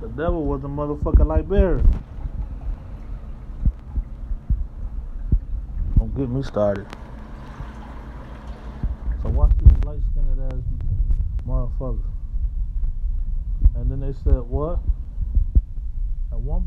The 0.00 0.08
devil 0.08 0.44
was 0.44 0.62
a 0.62 0.68
motherfucking 0.68 1.26
light 1.26 1.48
bearer. 1.48 1.82
Don't 5.98 6.16
get 6.16 6.28
me 6.28 6.42
started. 6.42 6.86
So 9.22 9.30
watch 9.30 9.50
these 9.58 9.84
light 9.84 9.98
skinned 10.12 10.52
ass 10.52 10.60
motherfuckers. 11.48 12.04
And 13.74 13.90
then 13.90 14.00
they 14.00 14.12
said, 14.22 14.42
what? 14.42 14.78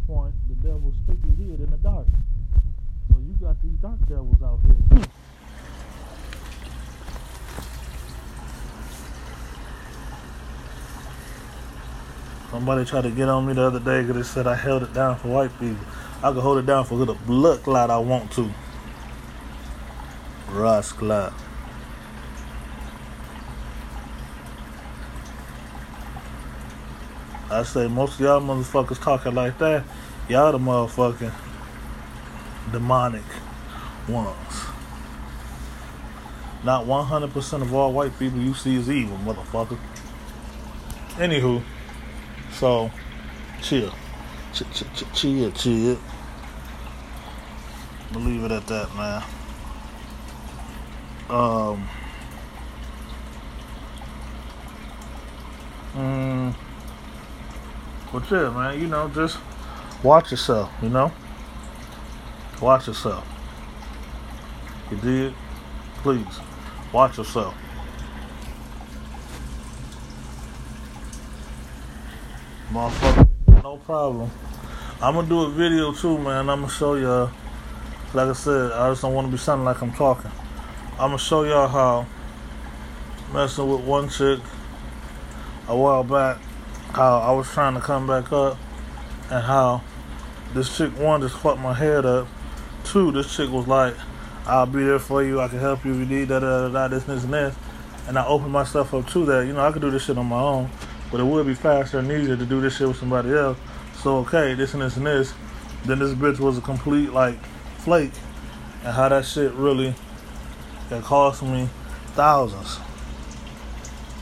Point, 0.10 0.34
the 0.50 0.56
devil 0.68 0.92
strictly 1.04 1.36
hid 1.36 1.60
in 1.60 1.70
the 1.70 1.78
dark. 1.78 2.08
So 3.12 3.18
you 3.20 3.38
got 3.40 3.62
these 3.62 3.78
dark 3.80 4.00
devils 4.08 4.42
out 4.42 4.58
here. 4.66 5.04
Somebody 12.50 12.86
tried 12.86 13.04
to 13.04 13.12
get 13.12 13.30
on 13.30 13.46
me 13.46 13.54
the 13.54 13.62
other 13.62 13.80
day 13.80 14.02
because 14.02 14.16
they 14.16 14.24
said 14.24 14.48
I 14.48 14.56
held 14.56 14.82
it 14.82 14.96
down 14.96 15.20
for 15.20 15.28
white 15.28 15.52
people. 15.60 15.78
I 16.24 16.32
can 16.32 16.40
hold 16.40 16.58
it 16.58 16.66
down 16.66 16.86
for 16.86 16.98
the 16.98 17.14
blood 17.14 17.62
clot 17.62 17.92
I 17.92 18.00
want 18.00 18.32
to. 18.32 18.50
Ross 20.50 20.92
clot. 20.92 21.34
I 27.60 27.64
say 27.64 27.88
most 27.90 28.14
of 28.14 28.22
y'all 28.22 28.40
motherfuckers 28.40 29.02
talking 29.02 29.36
like 29.36 29.58
that, 29.58 29.84
y'all 30.30 30.54
the 30.54 30.58
motherfucking 30.58 31.34
demonic 32.72 33.26
ones. 34.08 34.64
Not 36.64 36.86
100% 36.86 37.62
of 37.62 37.74
all 37.74 37.92
white 37.92 38.18
people 38.18 38.40
you 38.40 38.54
see 38.54 38.76
is 38.76 38.90
evil, 38.90 39.18
motherfucker. 39.18 39.78
Anywho, 41.18 41.62
so 42.54 42.90
chill. 43.62 43.94
Ch- 44.54 44.64
ch- 44.74 44.86
ch- 44.96 45.14
chill, 45.14 45.52
chill. 45.52 46.00
Believe 48.14 48.46
it 48.46 48.52
at 48.52 48.66
that, 48.68 48.96
man. 48.96 49.24
Um. 51.30 51.90
Mm, 55.94 56.56
but 58.12 58.30
yeah, 58.32 58.50
man, 58.50 58.80
you 58.80 58.88
know, 58.88 59.08
just 59.10 59.38
watch 60.04 60.32
yourself, 60.32 60.72
you 60.82 60.90
know? 60.90 61.12
Watch 62.62 62.88
yourself. 62.88 63.26
You 64.92 64.98
did? 64.98 65.34
Please, 65.98 66.40
watch 66.92 67.18
yourself. 67.18 67.56
Motherfucker, 72.72 73.64
no 73.64 73.78
problem. 73.78 74.30
I'm 75.02 75.16
gonna 75.16 75.28
do 75.28 75.42
a 75.42 75.50
video 75.50 75.94
too, 75.94 76.18
man. 76.18 76.50
I'm 76.50 76.62
gonna 76.62 76.70
show 76.70 76.96
y'all. 76.96 77.32
Like 78.14 78.30
I 78.30 78.34
said, 78.34 78.72
I 78.72 78.90
just 78.90 79.02
don't 79.02 79.14
want 79.14 79.28
to 79.28 79.32
be 79.32 79.38
sounding 79.38 79.66
like 79.66 79.82
I'm 79.82 79.94
talking. 79.94 80.32
I'm 80.94 81.10
gonna 81.10 81.18
show 81.18 81.44
y'all 81.44 81.68
how 81.68 82.06
messing 83.34 83.70
with 83.70 83.82
one 83.82 84.10
chick 84.10 84.40
a 85.68 85.78
while 85.78 86.04
back, 86.04 86.38
how 86.92 87.20
I 87.20 87.32
was 87.32 87.50
trying 87.50 87.76
to 87.76 87.82
come 87.82 88.08
back 88.08 88.32
up, 88.32 88.58
and 89.30 89.44
how 89.44 89.82
this 90.54 90.76
chick 90.76 90.98
one 90.98 91.22
just 91.22 91.38
fucked 91.38 91.60
my 91.60 91.74
head 91.74 92.06
up. 92.06 92.28
Two, 92.84 93.12
this 93.12 93.36
chick 93.36 93.50
was 93.52 93.68
like, 93.68 93.96
"I'll 94.46 94.66
be 94.66 94.84
there 94.84 95.00
for 95.00 95.24
you. 95.24 95.40
I 95.40 95.48
can 95.48 95.60
help 95.60 95.86
you 95.86 95.94
if 95.94 96.00
you 96.00 96.06
need 96.06 96.28
that, 96.30 96.40
da, 96.40 96.68
da, 96.68 96.70
da, 96.70 96.88
this, 96.88 97.08
and 97.08 97.18
this, 97.18 97.24
and 97.24 97.34
this." 97.34 97.56
And 98.08 98.18
I 98.18 98.26
opened 98.26 98.52
myself 98.52 98.94
up 98.94 99.08
to 99.10 99.26
that. 99.26 99.46
You 99.46 99.54
know, 99.54 99.66
I 99.66 99.72
could 99.72 99.82
do 99.82 99.92
this 99.92 100.06
shit 100.06 100.18
on 100.18 100.26
my 100.26 100.42
own, 100.42 100.70
but 101.12 101.20
it 101.20 101.24
would 101.24 101.46
be 101.46 101.54
faster 101.54 102.00
and 102.00 102.12
easier 102.12 102.36
to 102.36 102.46
do 102.46 102.60
this 102.60 102.78
shit 102.78 102.88
with 102.88 102.98
somebody 102.98 103.34
else. 103.34 103.58
So 104.02 104.18
okay, 104.18 104.56
this 104.56 104.74
and 104.74 104.82
this 104.82 104.98
and 104.98 105.06
this. 105.06 105.34
Then 105.86 106.00
this 106.00 106.14
bitch 106.14 106.40
was 106.40 106.58
a 106.58 106.62
complete 106.62 107.14
like 107.14 107.38
flake, 107.78 108.12
and 108.84 108.94
how 108.94 109.10
that 109.10 109.26
shit 109.26 109.54
really 109.54 109.94
it 110.90 111.04
cost 111.04 111.44
me 111.44 111.70
thousands. 112.14 112.80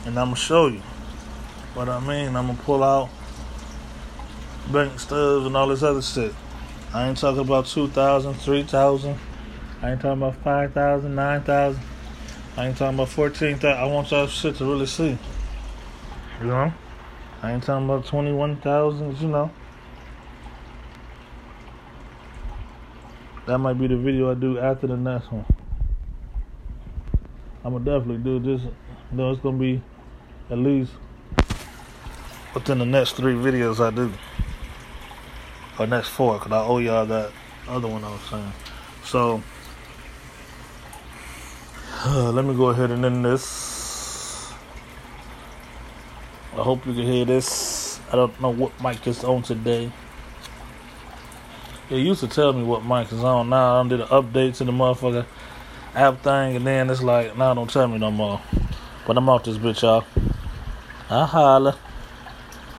And 0.04 0.18
I'm 0.18 0.26
gonna 0.26 0.36
show 0.36 0.66
you 0.66 0.82
what 1.78 1.88
I 1.88 2.00
mean. 2.00 2.34
I'm 2.34 2.48
gonna 2.48 2.58
pull 2.64 2.82
out 2.82 3.08
bank 4.72 4.98
stubs 4.98 5.46
and 5.46 5.56
all 5.56 5.68
this 5.68 5.84
other 5.84 6.02
shit. 6.02 6.34
I 6.92 7.08
ain't 7.08 7.18
talking 7.18 7.40
about 7.40 7.66
2,000, 7.66 8.34
3,000. 8.34 9.16
I 9.80 9.92
ain't 9.92 10.00
talking 10.00 10.22
about 10.22 10.34
5,000, 10.42 11.14
9,000. 11.14 11.82
I 12.56 12.66
ain't 12.66 12.76
talking 12.76 12.96
about 12.96 13.08
14,000. 13.10 13.70
I 13.70 13.84
want 13.84 14.10
y'all 14.10 14.26
shit 14.26 14.56
to 14.56 14.64
really 14.64 14.86
see. 14.86 15.16
You 16.40 16.46
know? 16.46 16.72
I 17.42 17.52
ain't 17.52 17.62
talking 17.62 17.84
about 17.84 18.06
21,000, 18.06 19.20
you 19.20 19.28
know? 19.28 19.50
That 23.46 23.58
might 23.58 23.74
be 23.74 23.86
the 23.86 23.96
video 23.96 24.32
I 24.32 24.34
do 24.34 24.58
after 24.58 24.88
the 24.88 24.96
next 24.96 25.30
one. 25.30 25.44
I'm 27.64 27.72
gonna 27.72 27.84
definitely 27.84 28.18
do 28.18 28.40
this. 28.40 28.66
Know, 29.12 29.30
it's 29.30 29.40
gonna 29.40 29.56
be 29.56 29.80
at 30.50 30.58
least 30.58 30.92
within 32.54 32.78
the 32.78 32.86
next 32.86 33.12
three 33.12 33.34
videos 33.34 33.84
I 33.84 33.90
do, 33.90 34.12
or 35.78 35.86
next 35.86 36.08
four, 36.08 36.38
cause 36.38 36.52
I 36.52 36.60
owe 36.60 36.78
y'all 36.78 37.06
that 37.06 37.30
other 37.68 37.88
one 37.88 38.04
I 38.04 38.10
was 38.10 38.20
saying. 38.30 38.52
So 39.04 39.42
uh, 42.04 42.30
let 42.34 42.44
me 42.44 42.54
go 42.54 42.68
ahead 42.68 42.90
and 42.90 43.04
end 43.04 43.24
this. 43.24 44.52
I 46.52 46.62
hope 46.62 46.86
you 46.86 46.94
can 46.94 47.02
hear 47.02 47.24
this. 47.24 48.00
I 48.10 48.16
don't 48.16 48.40
know 48.40 48.50
what 48.50 48.82
mic 48.82 49.06
is 49.06 49.22
on 49.22 49.42
today. 49.42 49.92
It 51.90 51.96
used 51.96 52.20
to 52.20 52.28
tell 52.28 52.52
me 52.52 52.62
what 52.64 52.84
mic 52.84 53.12
is 53.12 53.24
on. 53.24 53.48
Now 53.48 53.80
I 53.80 53.88
did 53.88 54.00
an 54.00 54.08
update 54.08 54.56
to 54.56 54.64
the 54.64 54.72
motherfucker 54.72 55.26
app 55.94 56.22
thing, 56.22 56.56
and 56.56 56.66
then 56.66 56.90
it's 56.90 57.02
like, 57.02 57.36
now 57.36 57.48
nah, 57.48 57.54
don't 57.54 57.70
tell 57.70 57.88
me 57.88 57.98
no 57.98 58.10
more. 58.10 58.40
But 59.06 59.16
I'm 59.16 59.28
off 59.28 59.44
this 59.44 59.56
bitch, 59.56 59.82
y'all. 59.82 60.04
I 61.10 61.24
holla. 61.24 61.78